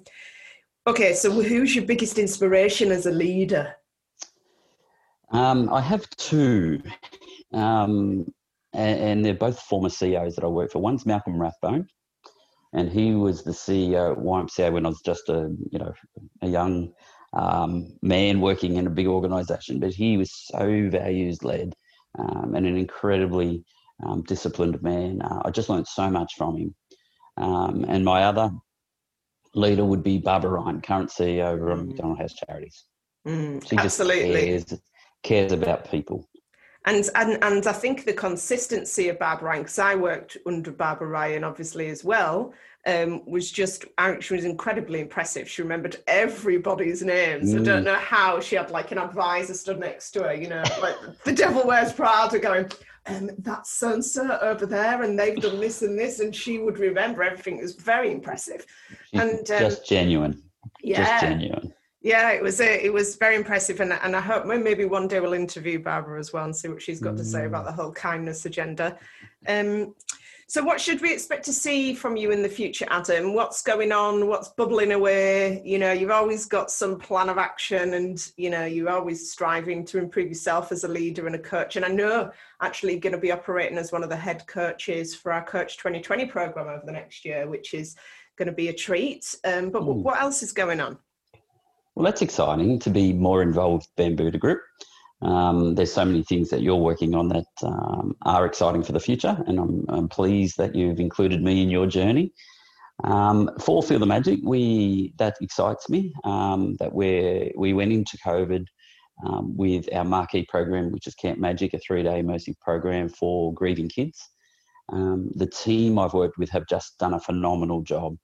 okay, 0.86 1.14
so 1.14 1.30
who's 1.30 1.74
your 1.74 1.84
biggest 1.84 2.18
inspiration 2.18 2.90
as 2.90 3.06
a 3.06 3.10
leader? 3.10 3.74
Um, 5.30 5.72
I 5.72 5.80
have 5.80 6.08
two, 6.10 6.82
um, 7.52 8.26
and, 8.72 9.00
and, 9.00 9.24
they're 9.24 9.32
both 9.32 9.60
former 9.60 9.88
CEOs 9.88 10.34
that 10.34 10.44
I 10.44 10.48
work 10.48 10.72
for. 10.72 10.80
One's 10.80 11.06
Malcolm 11.06 11.40
Rathbone, 11.40 11.86
and 12.72 12.90
he 12.90 13.14
was 13.14 13.42
the 13.42 13.50
CEO 13.50 14.12
at 14.12 14.18
YMCA 14.18 14.72
when 14.72 14.86
I 14.86 14.90
was 14.90 15.02
just 15.02 15.28
a 15.28 15.54
you 15.70 15.78
know 15.78 15.92
a 16.42 16.48
young 16.48 16.92
um, 17.32 17.96
man 18.02 18.40
working 18.40 18.76
in 18.76 18.86
a 18.86 18.90
big 18.90 19.06
organisation. 19.06 19.80
But 19.80 19.92
he 19.92 20.16
was 20.16 20.32
so 20.32 20.88
values 20.90 21.42
led 21.42 21.74
um, 22.18 22.54
and 22.54 22.66
an 22.66 22.76
incredibly 22.76 23.64
um, 24.04 24.22
disciplined 24.22 24.82
man. 24.82 25.22
Uh, 25.22 25.42
I 25.44 25.50
just 25.50 25.68
learned 25.68 25.88
so 25.88 26.10
much 26.10 26.34
from 26.36 26.56
him. 26.56 26.74
Um, 27.36 27.84
and 27.88 28.04
my 28.04 28.24
other 28.24 28.50
leader 29.54 29.84
would 29.84 30.02
be 30.02 30.18
Barbara 30.18 30.50
Ryan, 30.50 30.80
current 30.80 31.10
CEO 31.10 31.54
of 31.54 31.78
mm. 31.78 31.88
McDonald 31.88 32.18
House 32.18 32.34
Charities. 32.34 32.84
Mm, 33.26 33.68
she 33.68 33.76
absolutely. 33.76 34.58
just 34.58 34.68
cares, 34.68 34.80
cares 35.22 35.52
about 35.52 35.90
people. 35.90 36.28
And, 36.86 37.08
and 37.14 37.44
and 37.44 37.66
I 37.66 37.72
think 37.72 38.04
the 38.04 38.12
consistency 38.12 39.08
of 39.08 39.18
Barbara 39.18 39.48
Ryan, 39.48 39.62
because 39.62 39.78
I 39.78 39.94
worked 39.94 40.38
under 40.46 40.72
Barbara 40.72 41.08
Ryan 41.08 41.44
obviously 41.44 41.88
as 41.88 42.04
well, 42.04 42.54
um, 42.86 43.22
was 43.26 43.50
just 43.50 43.84
she 44.20 44.34
was 44.34 44.44
incredibly 44.44 45.00
impressive. 45.00 45.48
She 45.48 45.62
remembered 45.62 45.98
everybody's 46.06 47.02
names. 47.02 47.52
Mm. 47.52 47.60
I 47.60 47.64
don't 47.64 47.82
mm. 47.82 47.86
know 47.86 47.96
how 47.96 48.40
she 48.40 48.56
had 48.56 48.70
like 48.70 48.92
an 48.92 48.98
advisor 48.98 49.54
stood 49.54 49.78
next 49.78 50.12
to 50.12 50.22
her, 50.22 50.34
you 50.34 50.48
know, 50.48 50.62
like 50.80 50.96
the 51.24 51.32
devil 51.32 51.66
wears 51.66 51.92
Prada 51.92 52.38
going, 52.38 52.70
um, 53.06 53.30
that's 53.38 53.70
so 53.72 53.92
and 53.92 54.04
so 54.04 54.38
over 54.40 54.66
there, 54.66 55.02
and 55.02 55.18
they've 55.18 55.40
done 55.40 55.60
this 55.60 55.82
and 55.82 55.98
this, 55.98 56.20
and 56.20 56.34
she 56.34 56.58
would 56.58 56.78
remember 56.78 57.22
everything. 57.22 57.58
It 57.58 57.62
was 57.62 57.74
very 57.74 58.10
impressive. 58.10 58.64
She's 59.10 59.20
and 59.20 59.38
um, 59.38 59.44
just 59.44 59.86
genuine. 59.86 60.42
Yeah. 60.82 61.04
Just 61.04 61.24
genuine. 61.24 61.74
Yeah, 62.02 62.30
it 62.30 62.42
was 62.42 62.60
a, 62.60 62.84
it 62.84 62.92
was 62.92 63.16
very 63.16 63.36
impressive, 63.36 63.80
and 63.80 63.92
and 63.92 64.16
I 64.16 64.20
hope 64.20 64.46
maybe 64.46 64.86
one 64.86 65.06
day 65.06 65.20
we'll 65.20 65.34
interview 65.34 65.78
Barbara 65.78 66.18
as 66.18 66.32
well 66.32 66.46
and 66.46 66.56
see 66.56 66.68
what 66.68 66.80
she's 66.80 67.00
got 67.00 67.14
mm. 67.14 67.18
to 67.18 67.24
say 67.24 67.44
about 67.44 67.64
mm. 67.64 67.66
the 67.66 67.72
whole 67.72 67.92
kindness 67.92 68.46
agenda. 68.46 68.96
Um, 69.46 69.94
so, 70.50 70.64
what 70.64 70.80
should 70.80 71.00
we 71.00 71.12
expect 71.12 71.44
to 71.44 71.52
see 71.52 71.94
from 71.94 72.16
you 72.16 72.32
in 72.32 72.42
the 72.42 72.48
future, 72.48 72.84
Adam? 72.90 73.34
What's 73.34 73.62
going 73.62 73.92
on? 73.92 74.26
What's 74.26 74.48
bubbling 74.48 74.90
away? 74.90 75.62
You 75.64 75.78
know, 75.78 75.92
you've 75.92 76.10
always 76.10 76.44
got 76.46 76.72
some 76.72 76.98
plan 76.98 77.28
of 77.28 77.38
action, 77.38 77.94
and 77.94 78.32
you 78.36 78.50
know, 78.50 78.64
you're 78.64 78.90
always 78.90 79.30
striving 79.30 79.84
to 79.84 79.98
improve 79.98 80.26
yourself 80.26 80.72
as 80.72 80.82
a 80.82 80.88
leader 80.88 81.26
and 81.26 81.36
a 81.36 81.38
coach. 81.38 81.76
And 81.76 81.84
I 81.84 81.88
know 81.88 82.32
actually 82.60 82.98
going 82.98 83.12
to 83.12 83.18
be 83.18 83.30
operating 83.30 83.78
as 83.78 83.92
one 83.92 84.02
of 84.02 84.08
the 84.08 84.16
head 84.16 84.44
coaches 84.48 85.14
for 85.14 85.32
our 85.32 85.44
Coach 85.44 85.76
2020 85.76 86.26
program 86.26 86.66
over 86.66 86.82
the 86.84 86.92
next 86.92 87.24
year, 87.24 87.46
which 87.46 87.72
is 87.72 87.94
going 88.36 88.48
to 88.48 88.52
be 88.52 88.70
a 88.70 88.74
treat. 88.74 89.36
Um, 89.44 89.70
but 89.70 89.84
what 89.84 90.20
else 90.20 90.42
is 90.42 90.52
going 90.52 90.80
on? 90.80 90.98
Well, 92.00 92.10
that's 92.10 92.22
exciting 92.22 92.78
to 92.78 92.88
be 92.88 93.12
more 93.12 93.42
involved 93.42 93.86
with 93.98 94.16
Bambuda 94.16 94.40
Group. 94.40 94.62
Um, 95.20 95.74
there's 95.74 95.92
so 95.92 96.02
many 96.06 96.22
things 96.22 96.48
that 96.48 96.62
you're 96.62 96.76
working 96.76 97.14
on 97.14 97.28
that 97.28 97.44
um, 97.62 98.16
are 98.22 98.46
exciting 98.46 98.82
for 98.82 98.92
the 98.92 99.00
future, 99.00 99.36
and 99.46 99.60
I'm, 99.60 99.84
I'm, 99.86 100.08
pleased 100.08 100.56
that 100.56 100.74
you've 100.74 100.98
included 100.98 101.42
me 101.42 101.62
in 101.62 101.68
your 101.68 101.86
journey. 101.86 102.32
Um, 103.04 103.50
for 103.60 103.82
Feel 103.82 103.98
the 103.98 104.06
Magic, 104.06 104.40
we 104.42 105.12
that 105.18 105.36
excites 105.42 105.90
me. 105.90 106.14
Um, 106.24 106.74
that 106.78 106.94
we 106.94 107.52
we 107.54 107.74
went 107.74 107.92
into 107.92 108.16
COVID 108.24 108.64
um, 109.26 109.54
with 109.54 109.86
our 109.94 110.04
marquee 110.04 110.46
program, 110.48 110.92
which 110.92 111.06
is 111.06 111.14
Camp 111.14 111.38
Magic, 111.38 111.74
a 111.74 111.78
three-day 111.80 112.22
immersive 112.22 112.58
program 112.62 113.10
for 113.10 113.52
grieving 113.52 113.90
kids. 113.90 114.18
Um, 114.90 115.32
the 115.34 115.48
team 115.48 115.98
I've 115.98 116.14
worked 116.14 116.38
with 116.38 116.48
have 116.48 116.66
just 116.66 116.96
done 116.96 117.12
a 117.12 117.20
phenomenal 117.20 117.82
job, 117.82 118.16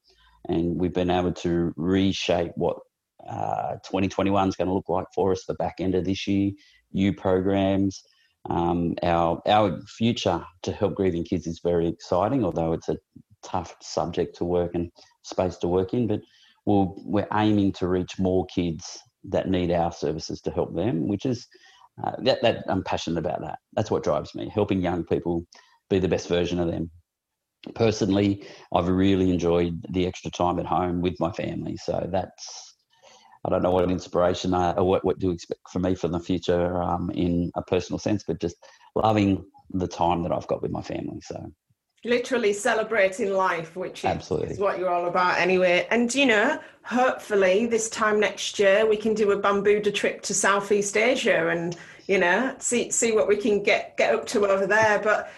and 0.49 0.81
we've 0.81 0.95
been 0.95 1.11
able 1.11 1.35
to 1.35 1.75
reshape 1.77 2.53
what 2.57 2.79
uh, 3.29 3.75
2021 3.85 4.49
is 4.49 4.57
going 4.57 4.69
to 4.69 4.75
look 4.75 4.89
like 4.89 5.07
for 5.15 5.33
us 5.33 5.45
the 5.47 5.55
back 5.55 5.77
end 5.81 5.95
of 5.95 6.05
this 6.05 6.27
year 6.27 6.53
new 6.93 7.13
programs. 7.13 8.03
Um, 8.49 8.95
our 9.03 9.43
our 9.47 9.81
future 9.83 10.45
to 10.63 10.73
help 10.73 10.95
grieving 10.95 11.25
kids 11.25 11.47
is 11.47 11.61
very 11.63 11.87
exciting, 11.89 12.45
although 12.45 12.73
it's 12.73 12.89
a 12.89 12.99
tough 13.45 13.77
subject 13.81 14.37
to 14.37 14.45
work 14.45 14.75
and 14.75 14.91
space 15.23 15.57
to 15.59 15.69
work 15.69 15.95
in. 15.95 16.07
But 16.07 16.21
we'll, 16.65 16.95
we're 17.05 17.29
aiming 17.33 17.73
to 17.73 17.89
reach 17.89 18.19
more 18.19 18.47
kids 18.47 18.99
that 19.25 19.49
need 19.49 19.71
our 19.73 19.93
services 19.93 20.41
to 20.43 20.51
help 20.51 20.75
them, 20.75 21.09
which 21.09 21.27
is 21.27 21.47
uh, 22.05 22.13
that 22.21 22.43
that 22.43 22.65
I'm 22.69 22.85
passionate 22.85 23.19
about 23.19 23.41
that. 23.43 23.59
That's 23.75 23.91
what 23.91 24.05
drives 24.05 24.35
me, 24.35 24.51
helping 24.53 24.81
young 24.81 25.05
people 25.05 25.45
be 25.91 25.99
the 25.99 26.09
best 26.09 26.29
version 26.29 26.61
of 26.61 26.69
them. 26.69 26.91
Personally, 27.75 28.47
I've 28.73 28.87
really 28.87 29.31
enjoyed 29.31 29.85
the 29.91 30.07
extra 30.07 30.31
time 30.31 30.61
at 30.61 30.67
home 30.67 31.01
with 31.01 31.19
my 31.19 31.33
family, 31.33 31.77
so 31.77 32.09
that's 32.13 32.76
I 33.47 33.51
don't 33.51 33.63
know 33.63 33.71
what 33.71 33.89
inspiration 33.91 34.55
uh, 34.55 34.75
or 34.77 34.85
what, 34.85 35.05
what 35.05 35.19
do 35.21 35.29
you 35.29 35.33
expect 35.33 35.71
from 35.71 35.83
me 35.83 35.95
for 35.95 36.09
the 36.09 36.19
future 36.19 36.83
um, 36.83 37.11
in 37.11 37.53
a 37.55 37.63
personal 37.63 37.99
sense, 37.99 38.25
but 38.27 38.41
just 38.41 38.57
loving 38.97 39.45
the 39.71 39.87
time 39.87 40.25
that 40.25 40.33
I've 40.33 40.49
got 40.49 40.63
with 40.63 40.73
my 40.73 40.83
family. 40.83 41.21
So 41.23 41.53
literally 42.05 42.53
celebrating 42.53 43.33
life, 43.33 43.77
which 43.77 44.01
is, 44.01 44.05
Absolutely. 44.05 44.51
is 44.51 44.59
what 44.59 44.79
you're 44.79 44.91
all 44.91 45.07
about 45.07 45.39
anyway. 45.39 45.87
And 45.91 46.13
you 46.13 46.27
know, 46.27 46.59
hopefully 46.83 47.67
this 47.67 47.89
time 47.89 48.19
next 48.19 48.59
year 48.59 48.89
we 48.89 48.97
can 48.97 49.15
do 49.15 49.31
a 49.31 49.41
Bambuda 49.41 49.95
trip 49.95 50.23
to 50.23 50.35
Southeast 50.35 50.97
Asia 50.97 51.49
and 51.49 51.77
you 52.07 52.19
know 52.19 52.55
see 52.59 52.91
see 52.91 53.13
what 53.13 53.27
we 53.27 53.37
can 53.37 53.63
get 53.63 53.97
get 53.97 54.15
up 54.15 54.27
to 54.27 54.47
over 54.47 54.67
there. 54.67 54.99
But 54.99 55.31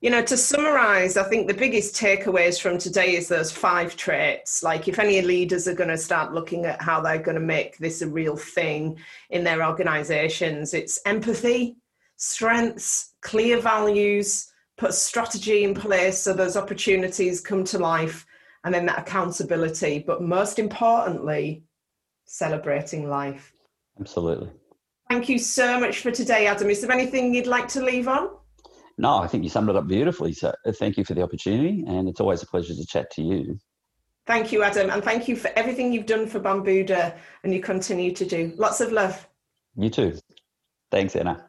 you 0.00 0.10
know, 0.10 0.22
to 0.22 0.36
summarize, 0.36 1.16
I 1.16 1.24
think 1.24 1.46
the 1.46 1.54
biggest 1.54 1.94
takeaways 1.94 2.60
from 2.60 2.78
today 2.78 3.16
is 3.16 3.28
those 3.28 3.50
five 3.50 3.96
traits. 3.96 4.62
Like, 4.62 4.88
if 4.88 4.98
any 4.98 5.22
leaders 5.22 5.66
are 5.66 5.74
going 5.74 5.90
to 5.90 5.96
start 5.96 6.34
looking 6.34 6.66
at 6.66 6.82
how 6.82 7.00
they're 7.00 7.22
going 7.22 7.38
to 7.38 7.40
make 7.40 7.78
this 7.78 8.02
a 8.02 8.08
real 8.08 8.36
thing 8.36 8.98
in 9.30 9.42
their 9.42 9.64
organizations, 9.66 10.74
it's 10.74 11.00
empathy, 11.06 11.76
strengths, 12.16 13.14
clear 13.22 13.58
values, 13.58 14.52
put 14.76 14.92
strategy 14.92 15.64
in 15.64 15.74
place 15.74 16.18
so 16.18 16.32
those 16.34 16.56
opportunities 16.56 17.40
come 17.40 17.64
to 17.64 17.78
life, 17.78 18.26
and 18.64 18.74
then 18.74 18.84
that 18.86 18.98
accountability. 18.98 20.04
But 20.06 20.22
most 20.22 20.58
importantly, 20.58 21.62
celebrating 22.26 23.08
life. 23.08 23.52
Absolutely. 23.98 24.50
Thank 25.08 25.28
you 25.28 25.38
so 25.38 25.80
much 25.80 26.00
for 26.00 26.10
today, 26.10 26.46
Adam. 26.48 26.68
Is 26.68 26.82
there 26.82 26.92
anything 26.92 27.32
you'd 27.32 27.46
like 27.46 27.68
to 27.68 27.82
leave 27.82 28.08
on? 28.08 28.28
No, 28.98 29.18
I 29.18 29.26
think 29.26 29.44
you 29.44 29.50
summed 29.50 29.68
it 29.68 29.76
up 29.76 29.86
beautifully. 29.86 30.32
So 30.32 30.54
thank 30.78 30.96
you 30.96 31.04
for 31.04 31.14
the 31.14 31.22
opportunity, 31.22 31.84
and 31.86 32.08
it's 32.08 32.20
always 32.20 32.42
a 32.42 32.46
pleasure 32.46 32.74
to 32.74 32.86
chat 32.86 33.10
to 33.12 33.22
you. 33.22 33.58
Thank 34.26 34.50
you, 34.50 34.62
Adam, 34.64 34.90
and 34.90 35.04
thank 35.04 35.28
you 35.28 35.36
for 35.36 35.50
everything 35.54 35.92
you've 35.92 36.06
done 36.06 36.26
for 36.26 36.40
Bambuda 36.40 37.16
and 37.44 37.54
you 37.54 37.60
continue 37.60 38.12
to 38.12 38.24
do. 38.24 38.52
Lots 38.56 38.80
of 38.80 38.90
love. 38.90 39.28
You 39.76 39.88
too. 39.88 40.18
Thanks, 40.90 41.14
Anna. 41.14 41.46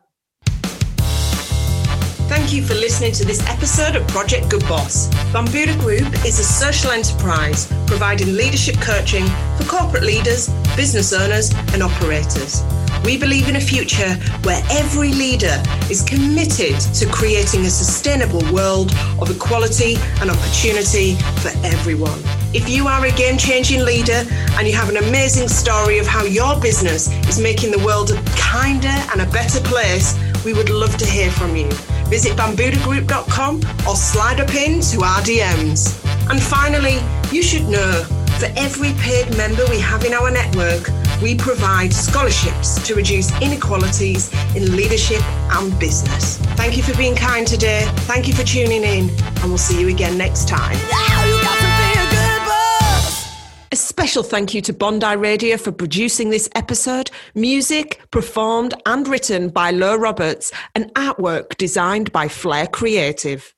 Thank 2.28 2.54
you 2.54 2.62
for 2.64 2.76
listening 2.76 3.14
to 3.14 3.26
this 3.26 3.42
episode 3.48 3.96
of 3.96 4.08
Project 4.10 4.50
Good 4.50 4.62
Boss. 4.68 5.08
Bambuda 5.32 5.80
Group 5.80 6.14
is 6.26 6.38
a 6.40 6.44
social 6.44 6.92
enterprise 6.92 7.66
providing 7.88 8.36
leadership 8.36 8.76
coaching 8.76 9.26
for 9.58 9.64
corporate 9.64 10.04
leaders, 10.04 10.50
business 10.76 11.14
owners, 11.14 11.52
and 11.74 11.82
operators. 11.82 12.62
We 13.04 13.18
believe 13.18 13.48
in 13.48 13.56
a 13.56 13.62
future 13.62 14.14
where 14.44 14.62
every 14.72 15.12
leader 15.12 15.62
is 15.90 16.02
committed 16.02 16.80
to 16.96 17.06
creating 17.08 17.62
a 17.66 17.70
sustainable 17.70 18.44
world 18.54 18.92
of 19.20 19.30
equality 19.30 19.96
and 20.22 20.30
opportunity 20.30 21.16
for 21.42 21.52
everyone. 21.66 22.20
If 22.54 22.70
you 22.70 22.88
are 22.88 23.06
a 23.06 23.12
game 23.12 23.38
changing 23.38 23.84
leader 23.84 24.24
and 24.58 24.68
you 24.68 24.74
have 24.74 24.90
an 24.90 24.98
amazing 24.98 25.48
story 25.48 26.00
of 26.00 26.08
how 26.08 26.24
your 26.24 26.60
business 26.60 27.08
is 27.28 27.40
making 27.40 27.72
the 27.72 27.80
world 27.80 28.12
a 28.12 28.22
kinder 28.38 28.88
and 29.12 29.22
a 29.22 29.26
better 29.32 29.60
place, 29.62 30.18
we 30.44 30.54
would 30.54 30.70
love 30.70 30.96
to 30.98 31.06
hear 31.06 31.32
from 31.32 31.56
you. 31.56 31.70
Visit 32.10 32.38
bambudagroup.com 32.38 33.62
or 33.88 33.96
slide 33.96 34.40
up 34.40 34.54
into 34.56 35.04
our 35.04 35.22
DMs. 35.22 36.04
And 36.30 36.42
finally, 36.42 37.00
you 37.32 37.44
should 37.44 37.68
know 37.68 38.04
for 38.40 38.48
every 38.56 38.94
paid 38.94 39.36
member 39.36 39.66
we 39.70 39.80
have 39.80 40.06
in 40.06 40.14
our 40.14 40.32
network, 40.32 40.90
we 41.22 41.36
provide 41.36 41.94
scholarships 41.94 42.86
to 42.88 42.96
reduce 42.96 43.32
inequalities 43.42 44.32
in 44.56 44.76
leadership 44.76 45.22
and 45.54 45.78
business. 45.80 46.38
Thank 46.56 46.78
you 46.78 46.84
for 46.84 46.96
being 46.98 47.16
kind 47.16 47.48
today. 47.48 47.86
Thank 48.02 48.28
you 48.28 48.34
for 48.34 48.44
tuning 48.44 48.84
in, 48.84 49.10
and 49.10 49.44
we'll 49.46 49.58
see 49.58 49.80
you 49.80 49.90
again 49.90 50.18
next 50.18 50.48
time. 50.48 50.78
Now 50.90 51.26
you 51.26 51.42
got 51.42 51.58
to 51.58 51.66
be 51.66 52.00
a 52.00 52.10
good 52.12 52.48
boss. 52.48 53.28
A 53.72 53.76
special 53.76 54.24
thank 54.24 54.54
you 54.54 54.62
to 54.62 54.74
Bondi 54.74 55.16
Radio 55.16 55.58
for 55.58 55.72
producing 55.72 56.30
this 56.30 56.50
episode. 56.56 57.12
Music 57.36 58.02
performed 58.12 58.74
and 58.86 59.08
written 59.08 59.50
by 59.50 59.72
Lo 59.72 59.96
Roberts 59.96 60.52
and 60.76 60.94
artwork 60.94 61.58
designed 61.58 62.12
by 62.12 62.28
Flair 62.28 62.68
Creative. 62.68 63.54